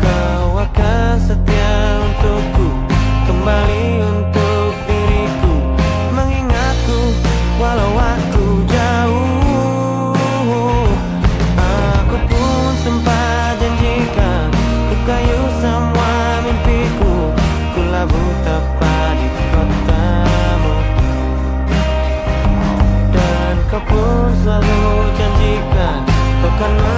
Kau 0.01 0.57
akan 0.57 1.21
setia 1.21 2.01
untukku. 2.01 2.69
Kembali 3.29 3.85
untuk 4.09 4.36
someone 26.67 26.96